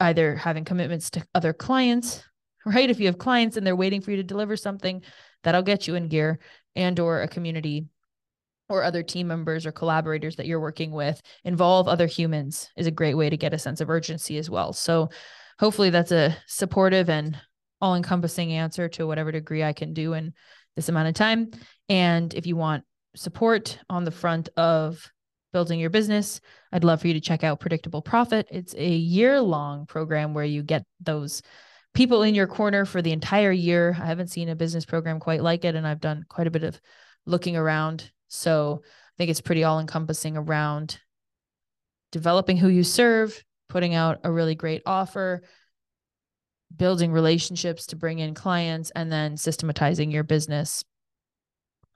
either 0.00 0.36
having 0.36 0.64
commitments 0.64 1.10
to 1.10 1.26
other 1.34 1.52
clients 1.52 2.22
right? 2.66 2.88
If 2.88 3.00
you 3.00 3.06
have 3.06 3.18
clients 3.18 3.56
and 3.56 3.66
they're 3.66 3.76
waiting 3.76 4.00
for 4.00 4.10
you 4.10 4.16
to 4.18 4.22
deliver 4.22 4.56
something 4.56 5.02
that'll 5.42 5.62
get 5.62 5.86
you 5.86 5.94
in 5.94 6.08
gear 6.08 6.38
and 6.76 6.98
or 6.98 7.22
a 7.22 7.28
community 7.28 7.86
or 8.68 8.82
other 8.82 9.02
team 9.02 9.26
members 9.26 9.66
or 9.66 9.72
collaborators 9.72 10.36
that 10.36 10.46
you're 10.46 10.60
working 10.60 10.90
with. 10.90 11.20
Involve 11.44 11.86
other 11.86 12.06
humans 12.06 12.70
is 12.76 12.86
a 12.86 12.92
great 12.92 13.14
way 13.14 13.28
to 13.28 13.36
get 13.36 13.54
a 13.54 13.58
sense 13.58 13.80
of 13.80 13.90
urgency 13.90 14.38
as 14.38 14.48
well. 14.48 14.72
So 14.72 15.10
hopefully 15.58 15.90
that's 15.90 16.12
a 16.12 16.36
supportive 16.46 17.10
and 17.10 17.38
all 17.80 17.94
encompassing 17.94 18.52
answer 18.52 18.88
to 18.88 19.06
whatever 19.06 19.30
degree 19.30 19.62
i 19.62 19.72
can 19.72 19.92
do 19.92 20.14
in 20.14 20.32
this 20.76 20.88
amount 20.88 21.08
of 21.08 21.14
time. 21.14 21.50
And 21.88 22.32
if 22.34 22.46
you 22.46 22.56
want 22.56 22.84
support 23.14 23.78
on 23.88 24.04
the 24.04 24.10
front 24.10 24.48
of 24.56 25.10
building 25.52 25.78
your 25.78 25.90
business 25.90 26.40
i'd 26.72 26.82
love 26.82 27.00
for 27.00 27.06
you 27.06 27.14
to 27.14 27.20
check 27.20 27.44
out 27.44 27.60
predictable 27.60 28.02
profit. 28.02 28.48
It's 28.50 28.74
a 28.76 28.88
year 28.88 29.40
long 29.40 29.86
program 29.86 30.34
where 30.34 30.44
you 30.44 30.64
get 30.64 30.84
those 31.00 31.42
people 31.94 32.22
in 32.22 32.34
your 32.34 32.46
corner 32.46 32.84
for 32.84 33.00
the 33.00 33.12
entire 33.12 33.52
year. 33.52 33.96
I 33.98 34.06
haven't 34.06 34.28
seen 34.28 34.48
a 34.48 34.56
business 34.56 34.84
program 34.84 35.20
quite 35.20 35.42
like 35.42 35.64
it, 35.64 35.74
and 35.74 35.86
I've 35.86 36.00
done 36.00 36.24
quite 36.28 36.46
a 36.46 36.50
bit 36.50 36.64
of 36.64 36.80
looking 37.24 37.56
around. 37.56 38.10
So 38.28 38.82
I 38.84 39.14
think 39.16 39.30
it's 39.30 39.40
pretty 39.40 39.64
all 39.64 39.80
encompassing 39.80 40.36
around 40.36 41.00
developing 42.10 42.56
who 42.56 42.68
you 42.68 42.84
serve, 42.84 43.42
putting 43.68 43.94
out 43.94 44.20
a 44.24 44.30
really 44.30 44.54
great 44.54 44.82
offer, 44.86 45.42
building 46.76 47.12
relationships 47.12 47.86
to 47.86 47.96
bring 47.96 48.18
in 48.18 48.34
clients, 48.34 48.90
and 48.94 49.10
then 49.10 49.36
systematizing 49.36 50.10
your 50.10 50.24
business. 50.24 50.84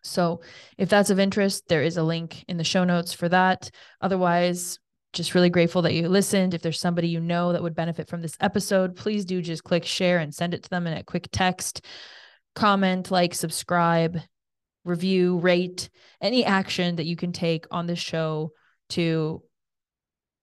So, 0.03 0.41
if 0.77 0.89
that's 0.89 1.11
of 1.11 1.19
interest, 1.19 1.69
there 1.69 1.83
is 1.83 1.97
a 1.97 2.03
link 2.05 2.45
in 2.49 2.57
the 2.57 2.65
show 2.65 2.85
notes 2.85 3.13
for 3.13 3.29
that. 3.29 3.71
Otherwise, 4.01 4.79
just 5.13 5.35
really 5.35 5.51
grateful 5.51 5.83
that 5.83 5.95
you 5.95 6.09
listened. 6.09 6.55
If 6.55 6.63
there's 6.63 6.81
somebody 6.81 7.09
you 7.09 7.21
know 7.21 7.53
that 7.53 7.63
would 7.63 7.75
benefit 7.75 8.09
from 8.09 8.23
this 8.23 8.37
episode, 8.41 8.97
please 8.97 9.25
do 9.25 9.41
just 9.41 9.65
click 9.65 9.85
share 9.85 10.19
and 10.19 10.35
send 10.35 10.55
it 10.55 10.63
to 10.65 10.71
them 10.71 10.87
in 10.87 10.97
a 10.97 11.03
quick 11.03 11.29
text, 11.33 11.85
comment, 12.55 13.11
like, 13.11 13.35
subscribe, 13.35 14.21
review, 14.85 15.39
rate, 15.39 15.89
any 16.21 16.45
action 16.45 16.97
that 16.97 17.07
you 17.07 17.17
can 17.17 17.33
take 17.33 17.67
on 17.71 17.87
this 17.87 17.99
show 17.99 18.53
to 18.91 19.43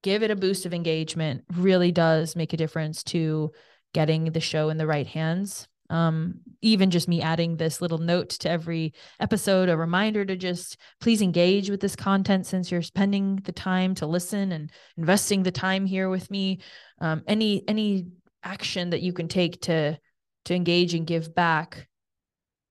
give 0.04 0.24
it 0.24 0.32
a 0.32 0.36
boost 0.36 0.66
of 0.66 0.74
engagement 0.74 1.44
really 1.56 1.92
does 1.92 2.36
make 2.36 2.54
a 2.54 2.58
difference 2.58 3.04
to 3.04 3.52
getting 3.94 4.26
the 4.26 4.40
show 4.40 4.70
in 4.70 4.78
the 4.78 4.86
right 4.86 5.08
hands 5.08 5.68
um, 5.90 6.40
even 6.62 6.90
just 6.92 7.08
me 7.08 7.22
adding 7.22 7.58
this 7.58 7.82
little 7.82 7.98
note 7.98 8.30
to 8.30 8.50
every 8.50 8.94
episode, 9.20 9.70
a 9.70 9.78
reminder 9.78 10.26
to 10.26 10.36
just 10.36 10.78
please 11.00 11.22
engage 11.22 11.70
with 11.70 11.80
this 11.80 11.96
content 11.96 12.46
since 12.46 12.72
you're 12.72 12.82
spending 12.82 13.38
the 13.38 13.52
time 13.52 13.96
to 13.96 14.08
listen 14.08 14.52
and 14.52 14.72
investing 14.98 15.44
the 15.44 15.52
time 15.52 15.86
here 15.86 16.10
with 16.10 16.30
me. 16.32 16.60
Um, 17.00 17.24
any 17.28 17.64
any 17.68 18.08
action 18.44 18.92
that 18.92 19.02
you 19.02 19.14
can 19.14 19.28
take 19.28 19.62
to 19.62 19.98
to 20.46 20.56
engage 20.56 20.94
and 20.94 21.08
give 21.08 21.34
back 21.36 21.88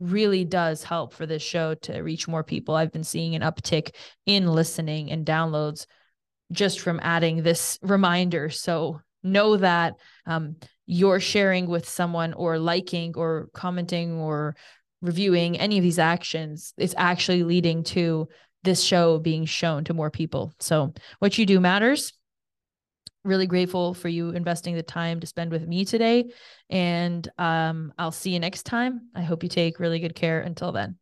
really 0.00 0.44
does 0.44 0.82
help 0.82 1.14
for 1.14 1.26
this 1.26 1.42
show 1.42 1.74
to 1.74 2.00
reach 2.00 2.28
more 2.28 2.44
people. 2.44 2.74
I've 2.74 2.92
been 2.92 3.04
seeing 3.04 3.34
an 3.34 3.42
uptick 3.42 3.94
in 4.26 4.46
listening 4.46 5.10
and 5.10 5.24
downloads 5.24 5.86
just 6.52 6.80
from 6.80 7.00
adding 7.02 7.42
this 7.42 7.78
reminder. 7.82 8.50
So 8.50 9.00
know 9.22 9.56
that 9.56 9.94
um, 10.26 10.56
you're 10.86 11.20
sharing 11.20 11.66
with 11.66 11.88
someone 11.88 12.32
or 12.34 12.58
liking 12.58 13.14
or 13.16 13.48
commenting 13.54 14.12
or 14.12 14.56
reviewing 15.00 15.58
any 15.58 15.78
of 15.78 15.82
these 15.82 15.98
actions 15.98 16.72
is 16.78 16.94
actually 16.96 17.42
leading 17.42 17.84
to 17.84 18.28
this 18.64 18.82
show 18.82 19.18
being 19.18 19.44
shown 19.44 19.84
to 19.84 19.94
more 19.94 20.10
people. 20.10 20.52
So 20.58 20.94
what 21.18 21.38
you 21.38 21.46
do 21.46 21.60
matters. 21.60 22.12
Really 23.22 23.46
grateful 23.46 23.94
for 23.94 24.08
you 24.08 24.30
investing 24.30 24.74
the 24.74 24.82
time 24.82 25.20
to 25.20 25.26
spend 25.26 25.50
with 25.50 25.66
me 25.66 25.84
today. 25.84 26.30
And 26.68 27.26
um, 27.38 27.92
I'll 27.98 28.12
see 28.12 28.30
you 28.30 28.40
next 28.40 28.64
time. 28.64 29.08
I 29.14 29.22
hope 29.22 29.42
you 29.42 29.48
take 29.48 29.78
really 29.78 29.98
good 29.98 30.14
care 30.14 30.40
until 30.40 30.72
then. 30.72 30.96